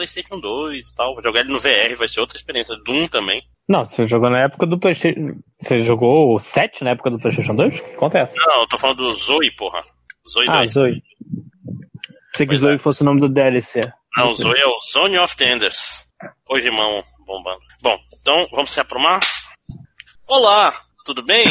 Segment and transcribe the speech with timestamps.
[0.00, 1.22] PlayStation 2 e tal.
[1.22, 2.74] Jogar ele no VR, vai ser outra experiência.
[2.84, 3.42] Doom também.
[3.68, 5.38] Não, você jogou na época do PlayStation.
[5.60, 7.80] Você jogou o 7 na época do PlayStation 2?
[7.80, 8.24] Que conta é?
[8.46, 9.82] Não, eu tô falando do Zoe, porra.
[10.28, 10.72] Zoe Ah, 2.
[10.72, 11.02] Zoe.
[12.32, 13.80] Pensei que Zoe fosse o nome do DLC.
[14.16, 16.08] Não, o Zoe é o Zone of the Enders.
[16.48, 17.60] Hoje de mão bombando.
[17.82, 19.20] Bom, então vamos se aprumar.
[20.26, 20.72] Olá,
[21.04, 21.44] tudo bem?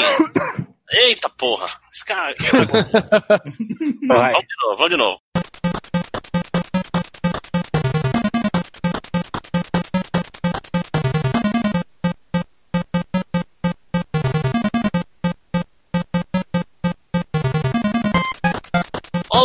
[0.92, 1.68] Eita porra!
[1.94, 2.36] Esse cara.
[4.08, 4.32] Vai.
[4.32, 5.20] Vamos de novo, vamos de novo.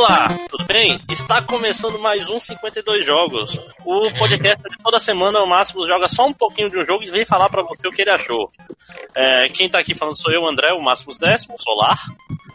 [0.06, 1.00] Olá, tudo bem?
[1.10, 3.58] Está começando mais um 52 Jogos.
[3.86, 7.10] O podcast de toda semana, o Máximo joga só um pouquinho de um jogo e
[7.10, 8.52] vem falar pra você o que ele achou.
[9.14, 11.98] É, quem tá aqui falando sou eu, André, o Máximos Décimo, Solar.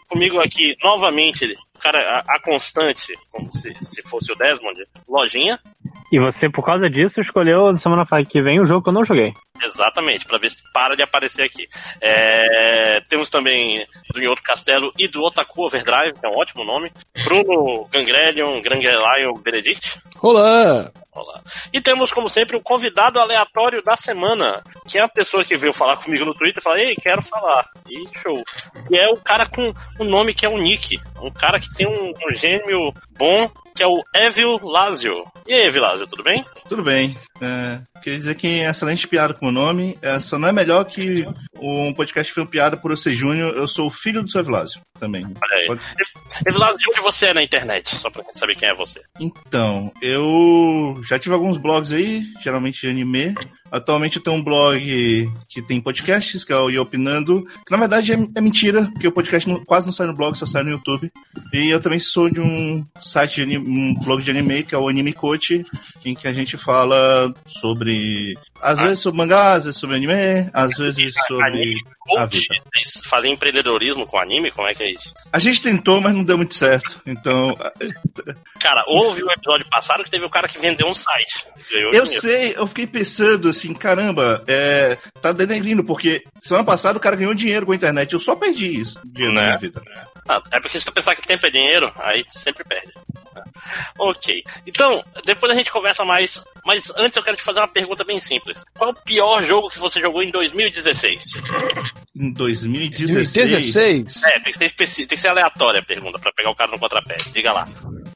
[0.06, 5.58] Comigo aqui, novamente, cara, a, a constante, como se, se fosse o Desmond, Lojinha.
[6.12, 9.32] E você, por causa disso, escolheu semana que vem um jogo que eu não joguei.
[9.62, 11.68] Exatamente, pra ver se para de aparecer aqui.
[12.00, 16.90] É, temos também do Outro Castelo e do Otaku Overdrive, que é um ótimo nome.
[17.24, 20.00] Bruno Gangrelion, Gangrelion Benedict.
[20.20, 20.90] Olá!
[21.12, 21.42] Olá.
[21.72, 25.72] E temos, como sempre, o convidado aleatório da semana, que é a pessoa que veio
[25.72, 27.68] falar comigo no Twitter e fala, ei, quero falar.
[27.88, 28.40] E show.
[28.88, 31.00] E é o cara com um nome que é o Nick.
[31.20, 35.14] Um cara que tem um, um gêmeo bom, que é o Evil Lazio.
[35.46, 36.44] E aí, Evil Lazio, tudo bem?
[36.68, 37.16] Tudo bem.
[37.40, 39.96] É, queria dizer que é excelente piada com o nome.
[40.02, 41.26] É, só não é melhor que
[41.60, 43.54] um podcast foi piada por ser Júnior.
[43.54, 45.24] Eu sou o filho do seu Vilásio também.
[45.24, 45.66] Olha aí.
[45.66, 45.84] Pode-
[46.46, 47.94] Evil Lazio, de onde você é na internet?
[47.94, 49.00] Só pra gente saber quem é você.
[49.20, 53.34] Então, eu já tive alguns blogs aí, geralmente de anime.
[53.70, 58.12] Atualmente eu tenho um blog que tem podcasts, que é o Iopinando, que na verdade
[58.12, 60.70] é, é mentira, porque o podcast não- quase não sai no blog, só sai no
[60.70, 61.10] YouTube.
[61.52, 64.78] E eu também sou de um site, de anime, um blog de anime, que é
[64.78, 65.64] o Anime Coach,
[66.04, 68.82] em que a gente fala sobre, às Ah.
[68.84, 71.74] vezes sobre mangá, às vezes sobre anime, às vezes sobre
[72.16, 72.46] Coach?
[72.46, 74.50] Vocês fazem empreendedorismo com anime?
[74.50, 75.12] Como é que é isso?
[75.32, 77.00] A gente tentou, mas não deu muito certo.
[77.06, 77.56] Então,
[78.60, 81.46] Cara, houve um episódio passado que teve o cara que vendeu um site.
[81.70, 82.06] Eu dinheiro.
[82.08, 87.34] sei, eu fiquei pensando assim, caramba, é, tá denegrindo, porque semana passada o cara ganhou
[87.34, 88.12] dinheiro com a internet.
[88.12, 89.40] Eu só perdi isso dinheiro Né?
[89.40, 89.82] na minha vida.
[90.28, 92.92] Ah, é porque se tu pensar que tempo é dinheiro, aí tu sempre perde.
[93.98, 94.42] Ok.
[94.66, 96.42] Então, depois a gente conversa mais.
[96.64, 98.62] Mas antes eu quero te fazer uma pergunta bem simples.
[98.76, 101.24] Qual é o pior jogo que você jogou em 2016?
[102.16, 104.22] Em 2016, 2016?
[104.24, 105.06] É, tem que ser, especi...
[105.06, 107.16] tem que ser aleatória a pergunta, pra pegar o cara no contrapé.
[107.32, 107.68] Diga lá.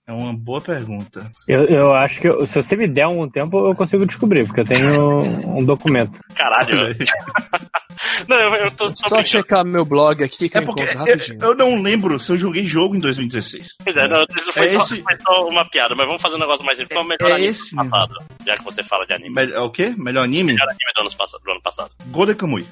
[0.06, 1.30] é uma boa pergunta.
[1.48, 4.60] Eu, eu acho que eu- se você me der um tempo, eu consigo descobrir, porque
[4.60, 5.20] eu tenho
[5.56, 6.18] um documento.
[6.34, 6.94] Caralho.
[8.28, 11.00] Não, eu, eu tô só Só checar meu blog aqui que É eu porque encontro
[11.00, 11.38] eu, rapidinho.
[11.42, 13.68] eu não lembro se eu joguei jogo em 2016.
[13.82, 16.36] Pois é, não, isso foi, É só, esse- foi só uma piada, mas vamos fazer
[16.36, 18.14] um negócio mais é o melhor é esse passado?
[18.46, 19.30] Já que você fala de anime.
[19.34, 19.94] Me- é o quê?
[19.96, 20.52] Melhor anime?
[20.52, 21.42] Melhor anime do ano passado.
[21.42, 21.90] Do ano passado.
[22.06, 22.66] Golden Kamui.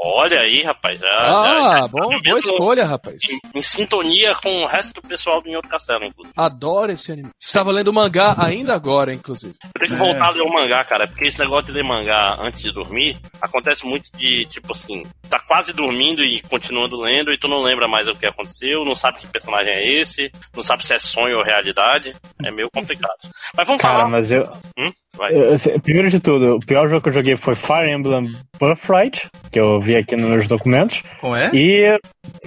[0.00, 1.00] Olha aí, rapaz.
[1.00, 3.16] Já, Ah, já- já- bom, boa escolha, rapaz.
[3.28, 6.32] Em, em sintonia com o resto do pessoal do Outro Castelo, inclusive.
[6.36, 7.30] Adoro esse anime.
[7.40, 9.54] Estava lendo mangá ainda agora, inclusive.
[9.64, 10.06] Eu tenho que É.
[10.06, 13.16] voltar a ler o mangá, cara, porque esse negócio de ler mangá antes de dormir
[13.42, 17.88] acontece muito de, tipo assim, tá quase dormindo e continuando lendo e tu não lembra
[17.88, 21.38] mais o que aconteceu, não sabe que personagem é esse, não sabe se é sonho
[21.38, 22.14] ou realidade.
[22.44, 23.16] É meio complicado.
[23.56, 24.08] Mas vamos Cara, falar.
[24.10, 24.42] mas eu,
[24.78, 24.92] Hum?
[25.16, 25.32] Vai.
[25.34, 28.30] eu- assim, Primeiro de tudo, o pior jogo que eu joguei foi Fire Emblem
[28.60, 31.02] Birthright, que eu vi aqui nos documentos.
[31.20, 31.50] Qual é?
[31.54, 31.98] E,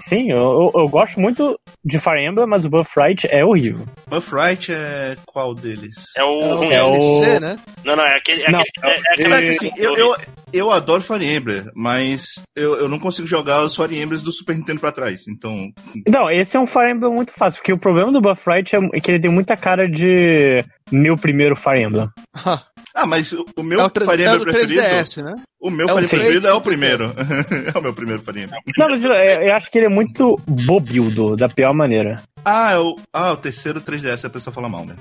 [0.07, 3.85] sim, eu, eu, eu gosto muito de Fire Emblem, mas o Birthright é horrível.
[4.07, 5.95] Buffright é qual deles?
[6.15, 6.73] É o É ruim.
[6.73, 7.57] é o- né?
[7.83, 8.43] Não, não, é aquele.
[8.43, 10.15] É Não, aquele é, é aquele Caraca, E- assim, eu, eu,
[10.53, 12.25] eu adoro Fire Emblem, mas
[12.55, 15.23] eu, eu não consigo jogar os Fire Emblems do Super Nintendo pra trás.
[15.27, 15.69] Então,
[16.07, 19.11] Não, esse é um Fire Emblem muito fácil, porque o problema do Birthright é que
[19.11, 22.07] ele tem muita cara de meu primeiro Fire Emblem.
[22.93, 25.35] ah, mas o, meu é o, Fire é o Emblem do preferido, 3DS, né?
[25.61, 27.13] O meu é Emblem preferido é o primeiro.
[27.73, 28.47] é o meu primeiro Emblem.
[28.77, 32.21] Não, mas eu, eu acho que ele é muito bobildo, da pior maneira.
[32.43, 34.95] Ah, é o, ah, o terceiro 3DS, a pessoa fala mal, né?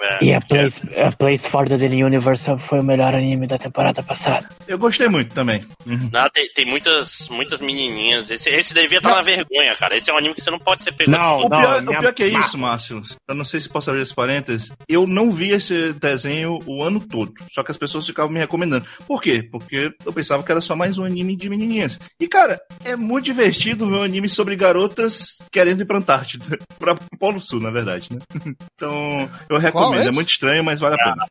[0.00, 4.02] É, E a Place, a Place for the Universe foi o melhor anime da temporada
[4.02, 4.48] passada.
[4.66, 5.62] Eu gostei muito também.
[5.86, 6.08] Uhum.
[6.10, 8.30] Não, tem, tem muitas, muitas menininhas.
[8.30, 9.16] Esse, esse devia estar Não.
[9.16, 9.94] na vergonha, cara.
[9.96, 11.46] Esse é um anime que você não pode ser pego Não, assim.
[11.46, 13.02] O pior, minha- o pior que é isso, Márcio.
[13.28, 14.72] Eu não sei se posso abrir esse parênteses.
[14.88, 17.32] Eu não vi esse desenho o ano todo.
[17.52, 18.86] Só que as pessoas ficavam me recomendando.
[19.06, 19.46] Por quê?
[19.52, 21.98] Porque eu pensava que era só mais um anime de menininhas.
[22.20, 26.58] E, cara, é muito divertido ver um anime sobre garotas querendo ir pra Antártida.
[26.78, 28.18] pra Polo Sul, na verdade, né?
[28.74, 30.02] Então, eu recomendo.
[30.02, 31.26] é É muito estranho, mas vale a pena.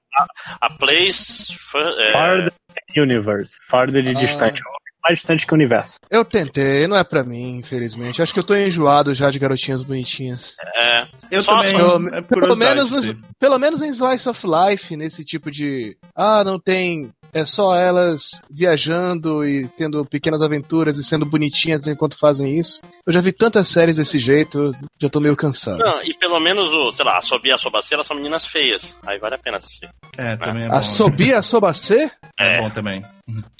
[0.61, 1.55] A Place.
[1.57, 2.49] for- é, Far
[2.93, 3.53] the Universe.
[3.69, 4.13] Far the Ah.
[4.13, 4.61] distante.
[5.05, 5.97] mais distante que o universo.
[6.09, 8.21] Eu tentei, não é pra mim, infelizmente.
[8.21, 10.55] Acho que eu tô enjoado já de garotinhas bonitinhas.
[10.81, 11.75] É, Eu Só também.
[11.75, 13.17] Pelo, é pelo menos sim.
[13.37, 15.97] pelo menos em Slice of Life, nesse tipo de.
[16.15, 17.11] Ah, não tem.
[17.33, 22.79] É só elas viajando e tendo pequenas aventuras e sendo bonitinhas enquanto fazem isso.
[23.05, 24.71] Eu já vi tantas séries desse jeito,
[25.01, 25.79] já tô meio cansado.
[25.79, 28.97] não, e pelo menos o, sei lá, a Sobi e a Sobacera são meninas feias.
[29.05, 29.89] Aí vale a pena assistir.
[30.17, 30.75] É, também é bom.
[30.75, 32.11] A Sobi a Sobacê?
[32.39, 32.61] É É.
[32.61, 33.01] bom também.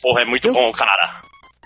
[0.02, 1.22] Porra, é muito Eu- bom, cara.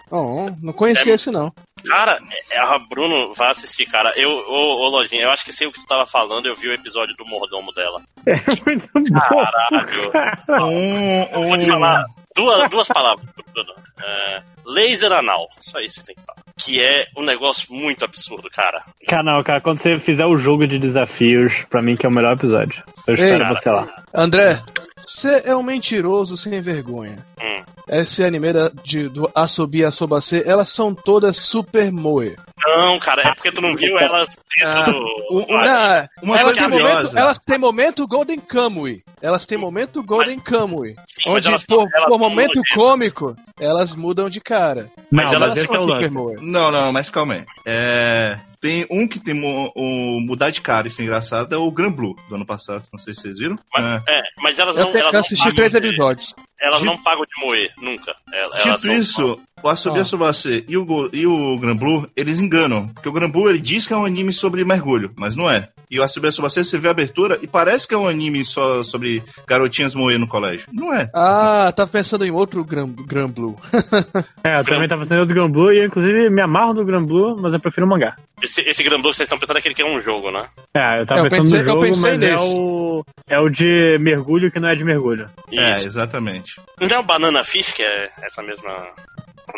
[0.09, 1.51] Oh, não conhecia É- esse não.
[1.87, 2.19] Cara,
[2.51, 4.13] é, a Bruno vai assistir, cara.
[4.15, 6.67] Eu, ô, ô Lojinha, eu acho que sei o que tu tava falando, eu vi
[6.67, 8.01] o episódio do mordomo dela.
[8.27, 8.35] É
[8.65, 9.19] muito bom.
[9.19, 10.67] Caralho.
[10.67, 12.05] Um, Vou te falar
[12.37, 13.73] duas, duas palavras, Bruno.
[13.99, 15.49] É, laser anal.
[15.59, 16.43] Só isso que tem que falar.
[16.55, 18.83] Que é um negócio muito absurdo, cara.
[19.07, 22.33] Canal, cara, quando você fizer o jogo de desafios, pra mim que é o melhor
[22.33, 22.83] episódio.
[23.07, 23.55] Eu espero cara.
[23.55, 24.03] você lá.
[24.13, 24.61] André,
[25.05, 27.25] você é um mentiroso sem vergonha.
[27.41, 27.63] Hum.
[27.89, 32.35] Esse anime da, de, do Asobi Asobase, elas são todas super moe.
[32.65, 35.45] Não, cara, é porque tu não viu elas dentro Ah, do.
[35.53, 39.03] Ah, Uma elas, coisa têm momento, elas têm momento Golden Kamui.
[39.21, 40.95] Elas têm momento Golden Kamui.
[41.07, 44.89] Sim, Onde, elas por, são- elas por são momento cômico, elas mudam de cara.
[45.11, 46.35] Mas mas, elas esse é o super moe.
[46.41, 47.45] Não, não, mas calma aí.
[47.65, 51.91] É, tem um que tem o mudar de cara, isso é engraçado, é o Gran
[51.91, 52.83] Blue do ano passado.
[52.91, 53.57] Não sei se vocês viram.
[53.73, 54.17] Mas, É.
[54.17, 54.91] é, mas elas Eu, não.
[54.91, 56.35] te- Elas eu não assisti pagam três de- episódios.
[56.59, 58.15] Elas Dito- não pagam de moer, nunca.
[58.33, 60.01] Elas- elas Dito são- isso, o Asobi Ah.
[60.01, 62.87] Asobase e o, e o Gran Blue, eles enganam.
[62.89, 65.69] Porque o Gran Blue, ele diz que é um anime sobre mergulho, mas não é.
[65.89, 68.83] E o Asobi Asobase, você vê a abertura e parece que é um anime só
[68.83, 70.67] sobre garotinhas moer no colégio.
[70.73, 71.09] Não é.
[71.13, 73.55] Ah, tava pensando em outro Gran, Gran Blue.
[74.45, 77.03] É, eu também tava fazendo do Gran Blue e eu, inclusive, me amarro no Gran
[77.03, 78.15] Blue, mas eu prefiro o mangá.
[78.41, 80.45] Esse, esse Gran Blue que vocês estão pensando é aquele que é um jogo, né?
[80.73, 82.55] É, eu tava Eu pensando pensei- no jogo, mas é nesse.
[82.55, 85.29] o, é o de mergulho que não é de mergulho.
[85.51, 85.87] É, Isso.
[85.87, 86.61] exatamente.
[86.79, 88.71] Não é o Banana Fish, que é essa mesma.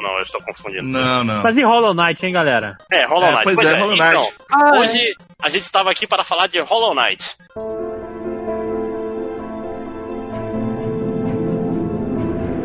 [0.01, 0.83] Não, eu estou confundindo.
[0.87, 1.43] Não, não.
[1.43, 2.77] Mas e Hollow Knight, hein, galera?
[2.91, 3.43] É, Hollow É, Knight.
[3.43, 4.07] pois é, Hollow Knight.
[4.07, 4.79] Então, Ah, é.
[4.79, 7.35] hoje a gente estava aqui para falar de Hollow Knight.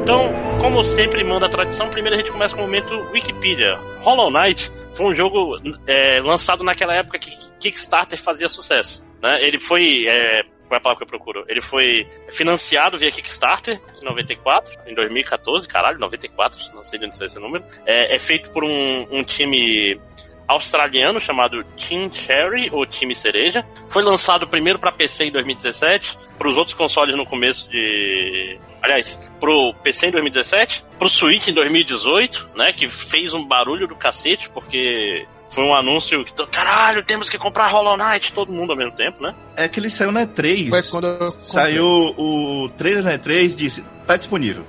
[0.02, 3.78] Então, como sempre manda a tradição, primeiro a gente começa com o momento Wikipedia.
[4.00, 9.04] Hollow Knight foi um jogo é, lançado naquela época que Kickstarter fazia sucesso.
[9.22, 9.42] Né?
[9.42, 10.06] Ele foi.
[10.06, 10.42] É,
[10.75, 11.44] qual é a palavra que eu procuro?
[11.49, 17.17] Ele foi financiado via Kickstarter em 94, em 2014, caralho, 94, não sei de onde
[17.17, 17.65] saiu esse número.
[17.87, 19.99] É, é feito por um, um time
[20.47, 23.65] australiano chamado Team Cherry ou Time Cereja.
[23.88, 28.59] Foi lançado primeiro para PC em 2017, para os outros consoles no começo de.
[28.82, 32.73] Aliás, pro PC em 2017, pro Switch em 2018, né?
[32.73, 36.32] Que fez um barulho do cacete, porque foi um anúncio que.
[36.46, 39.34] Caralho, temos que comprar Hollow Knight, todo mundo ao mesmo tempo, né?
[39.56, 40.68] É que ele saiu na E3.
[40.68, 41.44] Foi quando eu comprei.
[41.44, 44.64] Saiu o trailer na E3 disse, tá disponível.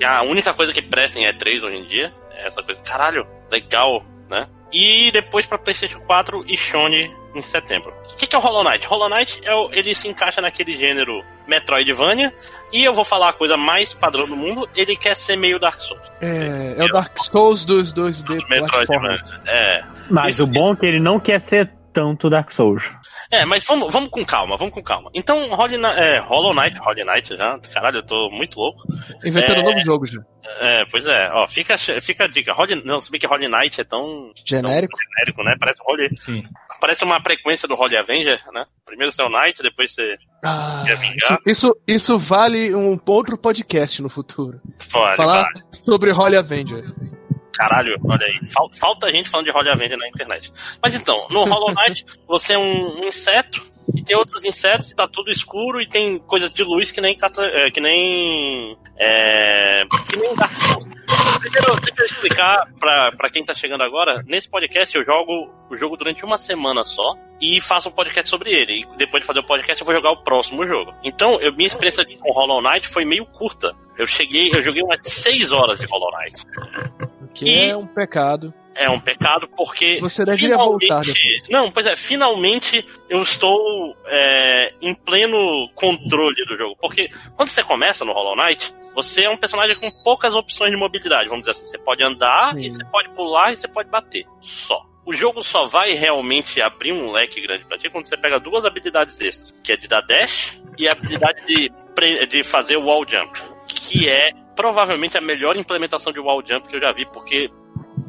[0.00, 2.80] E a única coisa que presta em E3 hoje em dia é essa coisa.
[2.80, 4.48] Caralho, legal, né?
[4.72, 7.92] E depois pra PlayStation 4 e Sony em setembro.
[8.12, 8.86] O que, que é o Hollow Knight?
[8.86, 12.32] Hollow Knight é o, ele se encaixa naquele gênero Metroidvania.
[12.72, 15.80] E eu vou falar a coisa mais padrão do mundo: ele quer ser meio Dark
[15.80, 16.02] Souls.
[16.20, 18.66] É, é o Dark Souls dos 2D Metroidvania.
[18.68, 19.32] platformers.
[19.46, 19.84] É.
[20.10, 22.82] Mas Isso- o bom é que ele não quer ser tanto Dark Souls.
[23.30, 25.10] É, mas vamos, vamos com calma, vamos com calma.
[25.14, 28.80] Então, Hollow, Kni- é, Hollow Knight, Hollow Knight já, caralho, eu tô muito louco.
[29.24, 29.60] Inventando É.
[29.60, 30.20] um novo jogo já.
[30.60, 32.52] É, pois é, ó, fica, fica a dica.
[32.52, 34.98] Hollow, não, se bem que Hollow Knight é tão Genérico.
[34.98, 35.54] genérico, né?
[35.58, 36.42] Parece Hollow, Sim.
[36.80, 38.64] parece uma frequência do Holy Avenger, né?
[38.84, 41.16] Primeiro ser o Knight, depois ser Ah, Quer vingar?
[41.16, 44.60] isso, isso, isso vale um outro podcast no futuro.
[44.90, 45.62] Vale, Falar vale.
[45.70, 46.84] sobre Holly Avenger.
[47.52, 48.50] Caralho, olha aí.
[48.50, 50.52] Fal- Falta gente falando de Holy Avenger na internet.
[50.82, 53.60] Mas então, no Hollow Knight, você é um inseto
[53.94, 57.14] e tem outros insetos e tá tudo escuro e tem coisas de luz que nem
[57.16, 60.86] é, que nem é, que nem Dark Souls.
[61.40, 64.22] Primeiro, deixa eu explicar pra, pra quem tá chegando agora.
[64.26, 68.50] Nesse podcast eu jogo o jogo durante uma semana só e faço um podcast sobre
[68.52, 68.82] ele.
[68.82, 70.94] E depois de fazer o podcast eu vou jogar o próximo jogo.
[71.04, 73.74] Então, eu, minha experiência com Hollow Knight foi meio curta.
[73.98, 76.42] Eu cheguei, eu joguei umas 6 horas de Hollow Knight.
[77.34, 78.52] Que E- é um pecado.
[78.74, 79.98] É um pecado porque.
[80.00, 81.42] Você deveria voltar depois.
[81.50, 86.74] Não, pois é, finalmente eu estou é, em pleno controle do jogo.
[86.80, 90.76] Porque quando você começa no Hollow Knight, você é um personagem com poucas opções de
[90.78, 91.66] mobilidade, vamos dizer assim.
[91.66, 92.60] Você pode andar, Sim.
[92.60, 94.24] e você pode pular e você pode bater.
[94.40, 94.80] Só.
[95.04, 98.64] O jogo só vai realmente abrir um leque grande pra ti quando você pega duas
[98.64, 103.04] habilidades extras, que é de dar dash e a habilidade de, de fazer o wall
[103.06, 107.50] jump, que é provavelmente a melhor implementação de wall jump que eu já vi, porque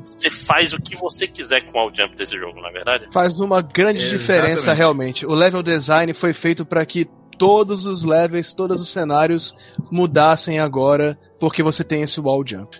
[0.03, 3.07] você faz o que você quiser com o wall jump desse jogo, na é verdade.
[3.11, 4.19] Faz uma grande Exatamente.
[4.19, 5.25] diferença realmente.
[5.25, 7.07] O level design foi feito para que
[7.37, 9.55] todos os levels, todos os cenários
[9.91, 12.77] mudassem agora, porque você tem esse wall jump.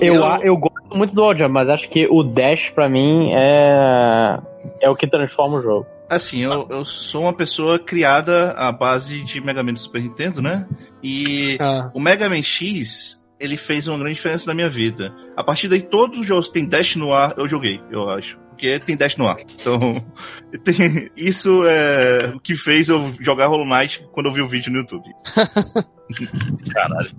[0.00, 4.40] Eu, eu gosto muito do Wall Jump, mas acho que o Dash, pra mim, é,
[4.80, 5.86] é o que transforma o jogo.
[6.08, 10.42] Assim, eu, eu sou uma pessoa criada à base de Mega Man do Super Nintendo,
[10.42, 10.66] né?
[11.02, 11.90] E Ah.
[11.94, 15.14] o Mega Man X, ele fez uma grande diferença na minha vida.
[15.36, 18.38] A partir daí, todos os jogos que tem dash no ar, eu joguei, eu acho.
[18.50, 19.38] Porque tem dash no ar.
[19.40, 20.04] Então,
[20.62, 24.70] tem- isso é o que fez eu jogar Hollow Knight quando eu vi o vídeo
[24.70, 25.08] no YouTube.
[26.72, 27.10] Caralho.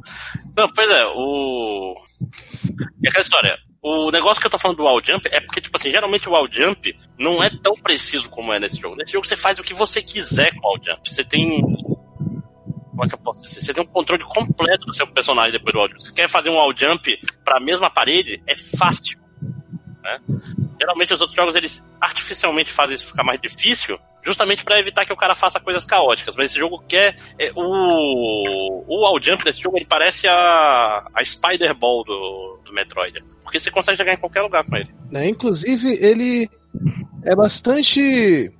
[0.55, 1.95] Não, pois é, o.
[3.03, 3.57] É aquela história.
[3.87, 6.31] O negócio que eu tô falando do wall jump é porque, tipo assim, geralmente o
[6.31, 8.95] wall jump não é tão preciso como é nesse jogo.
[8.95, 11.07] Nesse jogo você faz o que você quiser com o wall jump.
[11.07, 11.61] Você tem.
[11.61, 13.61] Como é que eu posso dizer?
[13.61, 16.03] Você tem um controle completo do seu personagem depois do jump.
[16.03, 18.41] Você quer fazer um wall jump pra mesma parede?
[18.47, 19.19] É fácil.
[20.01, 20.19] Né?
[20.79, 25.13] Geralmente os outros jogos eles artificialmente fazem isso ficar mais difícil, justamente pra evitar que
[25.13, 26.35] o cara faça coisas caóticas.
[26.35, 27.15] Mas esse jogo quer.
[27.37, 32.73] é, o, o wall jump desse jogo ele parece a, a Spider Ball do, do
[32.73, 33.23] Metroid.
[33.43, 34.89] Porque você consegue chegar em qualquer lugar com ele.
[35.11, 35.27] né?
[35.29, 36.49] Inclusive, ele
[37.23, 38.51] é bastante.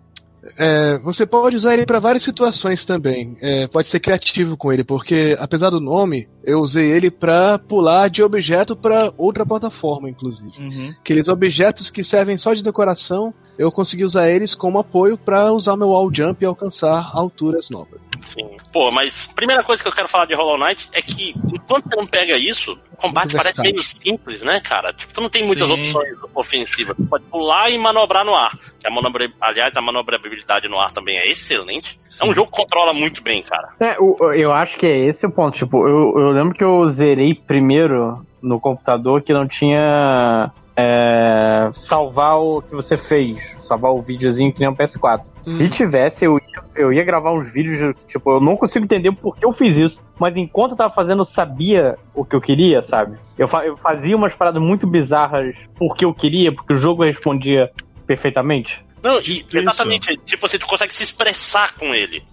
[0.57, 3.37] É, você pode usar ele para várias situações também.
[3.41, 8.09] É, pode ser criativo com ele, porque apesar do nome, eu usei ele para pular
[8.09, 10.51] de objeto para outra plataforma, inclusive.
[10.99, 15.75] Aqueles objetos que servem só de decoração, eu consegui usar eles como apoio para usar
[15.75, 17.99] meu wall jump e alcançar alturas novas.
[18.21, 18.57] Sim.
[18.71, 21.95] Pô, mas primeira coisa que eu quero falar de Hollow Knight é que enquanto você
[21.95, 24.93] não pega isso, o combate Muito parece meio simples, né, cara?
[24.93, 25.73] Tipo, tu não tem muitas Sim.
[25.73, 26.95] opções ofensivas.
[26.95, 28.51] Tu pode pular e manobrar no ar.
[28.79, 29.29] Que a manobra...
[29.41, 31.99] Aliás, a manobrabilidade no ar também é excelente.
[32.19, 33.69] É um jogo que controla muito bem, cara.
[33.79, 33.97] É,
[34.41, 35.57] eu acho que é esse o ponto.
[35.57, 40.51] Tipo, eu, eu lembro que eu zerei primeiro no computador que não tinha.
[40.75, 43.55] É, salvar o que você fez.
[43.61, 45.23] Salvar o videozinho que nem um PS4.
[45.41, 47.95] Se tivesse, eu ia, eu ia gravar uns vídeos.
[48.07, 50.01] Tipo, eu não consigo entender por que eu fiz isso.
[50.19, 53.17] Mas enquanto eu tava fazendo, eu sabia o que eu queria, sabe?
[53.37, 57.71] Eu, fa- eu fazia umas paradas muito bizarras porque eu queria, porque o jogo respondia
[58.05, 58.83] perfeitamente.
[59.03, 60.17] Não, e exatamente.
[60.25, 62.23] Tipo assim, tu consegue se expressar com ele.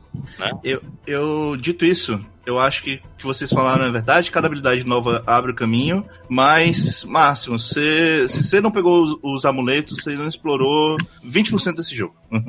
[0.63, 4.85] Eu, eu, dito isso, eu acho que o que vocês falaram é verdade, cada habilidade
[4.85, 10.11] nova abre o caminho, mas, Márcio, você, se você não pegou os, os amuletos, você
[10.17, 12.15] não explorou 20% desse jogo.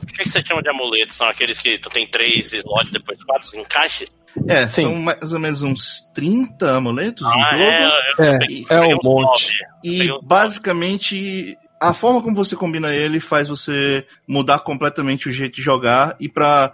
[0.00, 1.16] O que, que você chama de amuletos?
[1.16, 4.08] São aqueles que tu tem três slots, depois quatro encaixes?
[4.48, 4.82] É, Sim.
[4.82, 7.62] são mais ou menos uns 30 amuletos no Ah, jogo.
[7.62, 9.52] é, eu É, peguei- é peguei um monte.
[9.84, 15.62] E basicamente a forma como você combina ele faz você mudar completamente o jeito de
[15.62, 16.72] jogar e para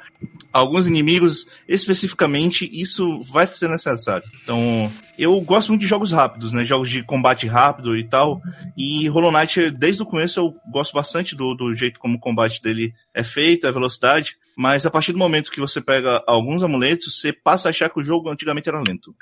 [0.53, 4.27] alguns inimigos especificamente isso vai ser necessário.
[4.43, 6.65] Então, eu gosto muito de jogos rápidos, né?
[6.65, 8.41] Jogos de combate rápido e tal.
[8.77, 12.61] E Hollow Knight, desde o começo, eu gosto bastante do, do jeito como o combate
[12.61, 14.37] dele é feito, a velocidade.
[14.57, 18.01] Mas a partir do momento que você pega alguns amuletos, você passa a achar que
[18.01, 19.15] o jogo antigamente era lento.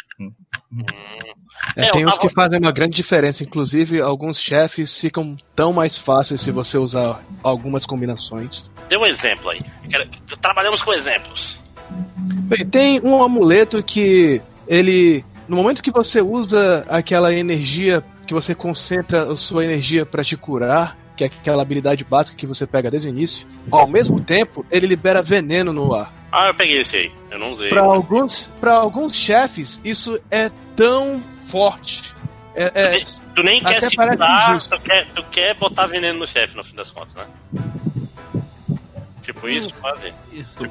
[1.76, 5.96] É, É, tem uns que fazem uma grande diferença, inclusive alguns chefes ficam tão mais
[5.96, 8.70] fáceis se você usar algumas combinações.
[8.88, 9.60] Dê um exemplo aí.
[10.40, 11.58] Trabalhamos com exemplos.
[12.44, 15.24] Bem, tem um amuleto que ele.
[15.48, 20.36] No momento que você usa aquela energia, que você concentra a sua energia pra te
[20.36, 24.64] curar, que é aquela habilidade básica que você pega desde o início, ao mesmo tempo
[24.70, 26.12] ele libera veneno no ar.
[26.30, 27.12] Ah, eu peguei esse aí.
[27.30, 27.68] Eu não usei.
[27.68, 32.14] Pra alguns, para alguns chefes, isso é tão forte.
[32.54, 34.76] É, é- Tu nem quer Até se parece curar, injusto.
[34.76, 37.24] tu quer, tu quer botar veneno no chefe, no fim das contas, né?
[39.22, 40.12] Tipo isso, quase.
[40.32, 40.64] Isso,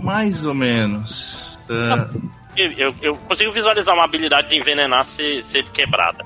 [0.00, 1.58] mais ou menos.
[1.68, 6.24] É, Eu, eu, eu consigo visualizar uma habilidade de envenenar ser, ser quebrada.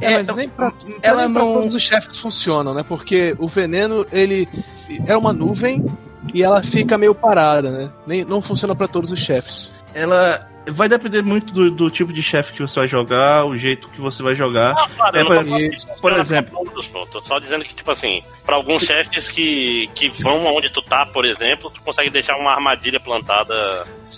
[0.00, 2.82] É, É, mas nem pra, então ela nem pra não- todos os chefes funcionam, né?
[2.86, 4.48] Porque o veneno, ele
[5.06, 5.84] é uma nuvem
[6.34, 7.90] e ela fica meio parada, né?
[8.06, 9.72] Nem, não funciona pra todos os chefes.
[9.94, 13.88] ela vai depender muito do, do tipo de chefe que você vai jogar, o jeito
[13.88, 14.72] que você vai jogar.
[14.76, 17.06] Ah, claro, É, eu não tô por- pra exemplo- todos, pô.
[17.06, 21.04] Tô só dizendo que, tipo assim, pra alguns chefes que, que vão onde tu tá,
[21.06, 23.54] por exemplo, tu consegue deixar uma armadilha plantada.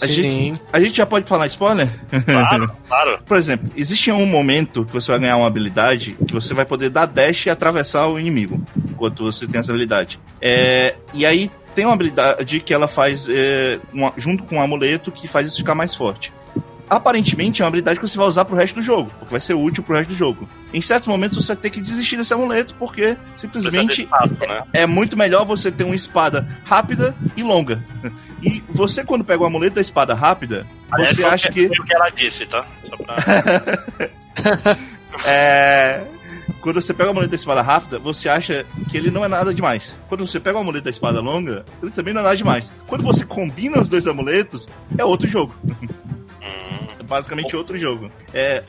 [0.03, 1.89] A gente, a gente já pode falar spoiler?
[2.25, 3.19] Claro, claro.
[3.25, 6.91] Por exemplo, existe um momento que você vai ganhar uma habilidade que você vai poder
[6.91, 8.61] dar dash e atravessar o inimigo
[8.91, 10.19] enquanto você tem essa habilidade.
[10.43, 15.11] É, e aí tem uma habilidade que ela faz é, uma- junto com um amuleto
[15.13, 16.33] que faz isso ficar mais forte.
[16.89, 19.55] Aparentemente é uma habilidade que você vai usar pro resto do jogo, porque vai ser
[19.55, 20.47] útil pro resto do jogo.
[20.73, 24.63] Em certos momentos você vai ter que desistir desse amuleto, porque simplesmente espaço, né?
[24.73, 27.83] é muito melhor você ter uma espada rápida e longa.
[28.43, 31.69] E você, quando pega o amuleto da espada rápida, Aliás, você acha que.
[31.69, 32.65] Foi o que ela disse, tá?
[33.05, 34.77] Pra...
[35.27, 36.01] É.
[36.65, 39.53] Quando você pega o amuleto da espada rápida, você acha que ele não é nada
[39.53, 39.99] demais.
[40.09, 42.73] Quando você pega o amuleto da espada longa, ele também não é nada demais.
[42.87, 44.67] Quando você combina os dois amuletos,
[44.97, 45.55] é outro jogo.
[46.99, 48.11] É basicamente outro jogo.
[48.33, 48.63] É.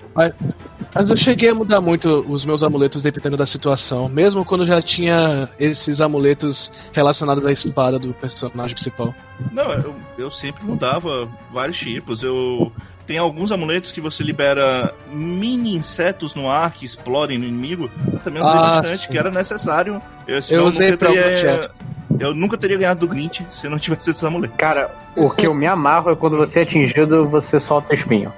[0.93, 4.81] Mas eu cheguei a mudar muito os meus amuletos dependendo da situação, mesmo quando já
[4.81, 9.13] tinha esses amuletos relacionados à espada do personagem principal.
[9.51, 12.23] Não, eu, eu sempre mudava vários tipos.
[12.23, 12.71] Eu
[13.05, 17.89] tem alguns amuletos que você libera mini insetos no ar que explodem no inimigo.
[18.11, 19.11] Eu também usei Ah, bastante, sim.
[19.11, 20.01] que era necessário.
[20.27, 21.71] Eu, Eu usei nunca teria.
[22.19, 24.55] Eu nunca teria ganhado do Grinch se eu não tivesse esses amuletos.
[24.57, 28.31] Cara, o que eu me amarro é quando você é atingido, você solta espinho.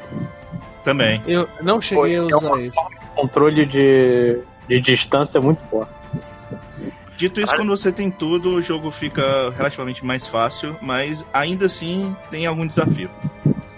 [0.83, 1.21] Também.
[1.27, 2.79] Eu não cheguei a Pô, é usar uma isso.
[3.15, 5.85] Controle de, de distância é muito bom.
[7.17, 12.15] Dito isso, quando você tem tudo, o jogo fica relativamente mais fácil, mas ainda assim
[12.29, 13.09] tem algum desafio.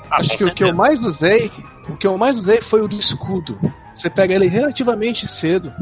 [0.09, 1.51] Ah, Acho que o que eu mais usei,
[1.87, 3.59] o que eu mais usei foi o do escudo.
[3.93, 5.73] Você pega ele relativamente cedo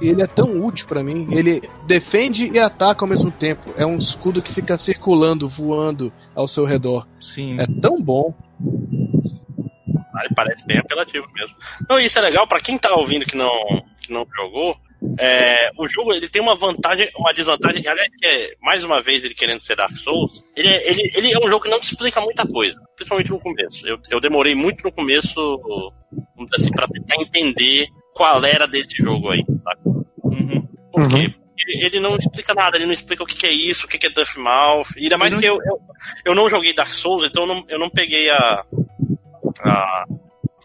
[0.00, 1.28] e ele é tão útil pra mim.
[1.30, 3.72] Ele defende e ataca ao mesmo tempo.
[3.76, 7.06] É um escudo que fica circulando, voando ao seu redor.
[7.20, 7.60] Sim.
[7.60, 8.34] É tão bom.
[10.14, 11.56] Ah, ele parece bem apelativo mesmo.
[11.88, 13.50] Não, isso é legal pra quem tá ouvindo que não,
[14.00, 14.76] que não jogou.
[15.18, 17.86] É, o jogo ele tem uma vantagem, uma desvantagem.
[17.86, 21.32] Aliás, que é, mais uma vez ele querendo ser Dark Souls, ele é, ele, ele
[21.32, 23.86] é um jogo que não te explica muita coisa, principalmente no começo.
[23.86, 25.92] Eu, eu demorei muito no começo,
[26.54, 29.44] assim, pra tentar entender qual era desse jogo aí.
[30.24, 30.66] Uhum.
[30.92, 31.34] Por quê?
[31.64, 33.98] Ele, ele não explica nada, ele não explica o que, que é isso, o que,
[33.98, 34.88] que é Duff Mouth.
[34.96, 35.78] Ainda mais que eu, eu,
[36.24, 38.64] eu não joguei Dark Souls, então eu não, eu não peguei a.
[39.60, 40.04] a-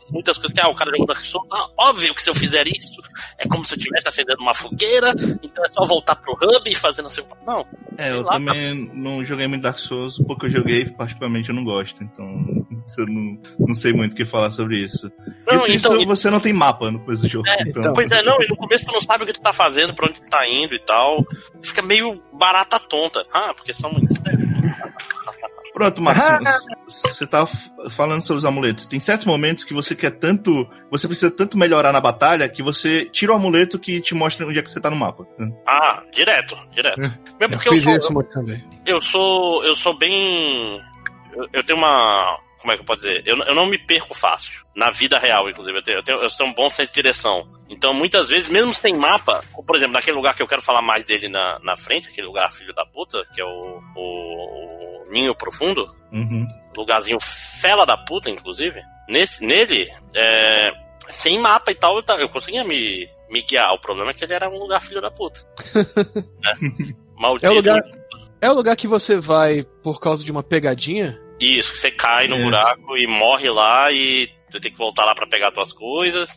[0.09, 1.47] muitas coisas que ah, o cara jogou Dark Souls.
[1.51, 3.01] Ah, óbvio que se eu fizer isso,
[3.37, 5.13] é como se eu estivesse acendendo uma fogueira,
[5.43, 7.45] então é só voltar pro hub e fazer não sei o que.
[7.45, 7.65] Não.
[7.97, 11.63] É, eu lá, também não joguei muito Dark Souls, porque eu joguei, particularmente eu não
[11.63, 12.25] gosto, então
[12.97, 15.11] eu não, não sei muito o que falar sobre isso.
[15.45, 17.47] Não, então, isso, você não tem mapa no coisa do jogo.
[17.61, 17.93] então, então.
[17.93, 20.07] Pois é, não, e no começo tu não sabe o que tu tá fazendo, pra
[20.07, 21.23] onde tu tá indo e tal.
[21.61, 23.23] Fica meio barata tonta.
[23.31, 24.11] Ah, porque são muito
[25.77, 26.39] Pronto, Márcio,
[26.87, 27.45] você tá
[27.91, 28.87] falando sobre os amuletos.
[28.87, 30.67] Tem certos momentos que você quer tanto.
[30.89, 34.57] Você precisa tanto melhorar na batalha que você tira o amuleto que te mostra onde
[34.57, 35.23] é que você tá no mapa.
[35.67, 36.99] Ah, direto, direto.
[36.99, 38.67] Mesmo Eu porque eu fiz sou, isso muito também.
[38.87, 39.63] eu sou.
[39.63, 40.81] Eu sou bem.
[41.31, 42.39] Eu, eu tenho uma.
[42.59, 43.21] Como é que eu posso dizer?
[43.23, 44.65] Eu, eu não me perco fácil.
[44.75, 45.77] Na vida real, inclusive.
[45.77, 47.47] Eu tenho, eu tenho, eu tenho um bom senso de direção.
[47.69, 51.03] Então, muitas vezes, mesmo sem mapa, por exemplo, naquele lugar que eu quero falar mais
[51.03, 55.35] dele na, na frente, aquele lugar filho da puta, que é o, o, o Ninho
[55.35, 56.47] Profundo, Uhum.
[56.77, 58.79] lugarzinho fela da puta, inclusive.
[59.09, 60.71] Nesse, nele, é,
[61.07, 63.73] sem mapa e tal, eu, conseguia me, me guiar.
[63.73, 65.39] O problema é que ele era um lugar filho da puta.
[65.75, 66.53] né?
[67.17, 67.45] Maldito.
[67.47, 67.81] É o lugar-
[68.41, 71.17] É o lugar que você vai por causa de uma pegadinha?
[71.39, 72.45] Isso, que você cai no Isso.
[72.45, 76.29] buraco e morre lá e você tem que voltar lá pra pegar suas coisas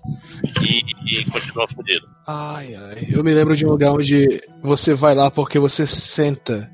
[0.63, 2.07] e, e continua fudido.
[2.27, 3.07] Ai, ai.
[3.13, 6.71] Eu me lembro de um lugar onde você vai lá porque você senta.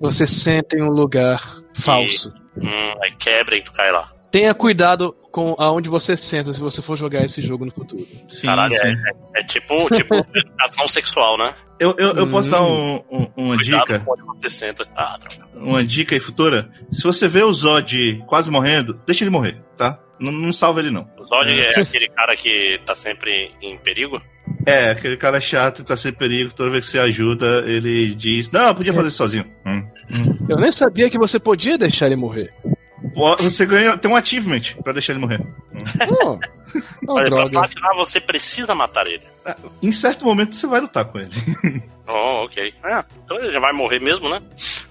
[0.00, 1.40] Você senta em um lugar
[1.74, 2.30] falso.
[2.56, 4.08] Hum, aí quebra e tu cai lá.
[4.30, 8.04] Tenha cuidado com aonde você senta se você for jogar esse jogo no futuro.
[8.28, 8.94] Sim, Caralho, sim.
[9.34, 10.14] É tipo, tipo
[10.60, 11.54] ação sexual, né?
[11.78, 12.50] Eu, eu, eu posso Hum.
[12.52, 13.98] dar um- um- uma Cuidado dica?
[14.00, 14.86] com onde você senta.
[14.96, 15.16] Ah.
[15.54, 16.70] Uma dica aí futura?
[16.90, 19.98] Se você vê o Zod quase morrendo, deixa ele morrer, tá?
[20.18, 21.06] Não, não salva ele, não.
[21.18, 24.20] O Zod é aquele cara que tá sempre em perigo.
[24.66, 28.50] É, aquele cara chato que tá sem perigo, toda vez que você ajuda, ele diz:
[28.50, 29.44] Não, eu podia fazer isso sozinho.
[30.48, 32.52] Eu nem sabia que você podia deixar ele morrer.
[33.38, 35.40] Você ganha, tem um achievement pra deixar ele morrer.
[36.22, 36.38] Oh,
[37.08, 39.22] oh Olha, pra platinar você precisa matar ele.
[39.82, 41.30] Em certo momento você vai lutar com ele.
[42.08, 42.72] Oh, ok.
[42.84, 44.40] É, então ele já vai morrer mesmo, né?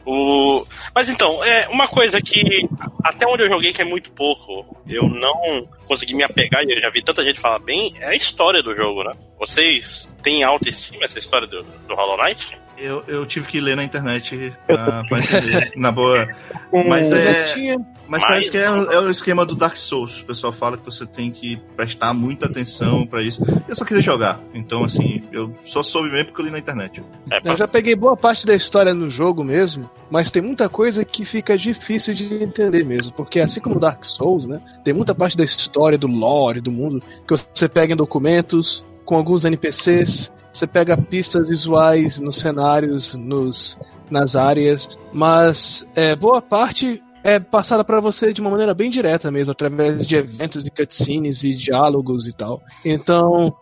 [0.05, 0.65] O...
[0.93, 2.67] Mas então, é uma coisa que
[3.01, 6.81] até onde eu joguei que é muito pouco, eu não consegui me apegar e eu
[6.81, 9.13] já vi tanta gente falar bem, é a história do jogo, né?
[9.39, 12.57] Vocês têm autoestima essa história do, do Hollow Knight?
[12.77, 15.71] Eu, eu tive que ler na internet ah, pra entender.
[15.75, 16.27] Na boa.
[16.87, 17.45] Mas é.
[17.47, 17.77] já tinha.
[18.07, 20.21] Mas parece que é, é o esquema do Dark Souls.
[20.21, 23.43] O pessoal fala que você tem que prestar muita atenção pra isso.
[23.67, 24.39] Eu só queria jogar.
[24.53, 27.03] Então, assim, eu só soube mesmo porque eu li na internet.
[27.31, 27.53] É, pra...
[27.53, 31.25] Eu já peguei boa parte da história no jogo mesmo, mas tem muita coisa que
[31.25, 35.43] fica difícil de entender mesmo, porque assim como Dark Souls, né, tem muita parte da
[35.43, 40.95] história, do lore, do mundo, que você pega em documentos, com alguns NPCs, você pega
[40.95, 43.77] pistas visuais nos cenários, nos,
[44.09, 49.29] nas áreas, mas é, boa parte é passada pra você de uma maneira bem direta
[49.29, 52.61] mesmo, através de eventos de cutscenes e diálogos e tal.
[52.85, 53.53] Então,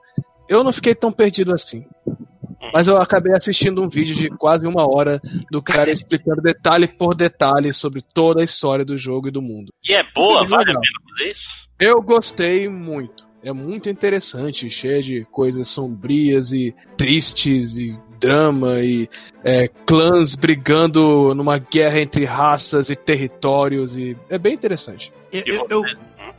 [0.48, 1.84] eu não fiquei tão perdido assim.
[2.72, 7.16] Mas eu acabei assistindo um vídeo de quase uma hora do cara explicando detalhe por
[7.16, 9.74] detalhe sobre toda a história do jogo e do mundo.
[9.84, 11.64] E é boa, vale a pena fazer isso?
[11.80, 13.23] Eu gostei muito.
[13.44, 19.10] É muito interessante, cheio de coisas sombrias e tristes e drama e
[19.44, 25.12] é, clãs brigando numa guerra entre raças e territórios e é bem interessante.
[25.32, 25.84] Eu, eu, eu...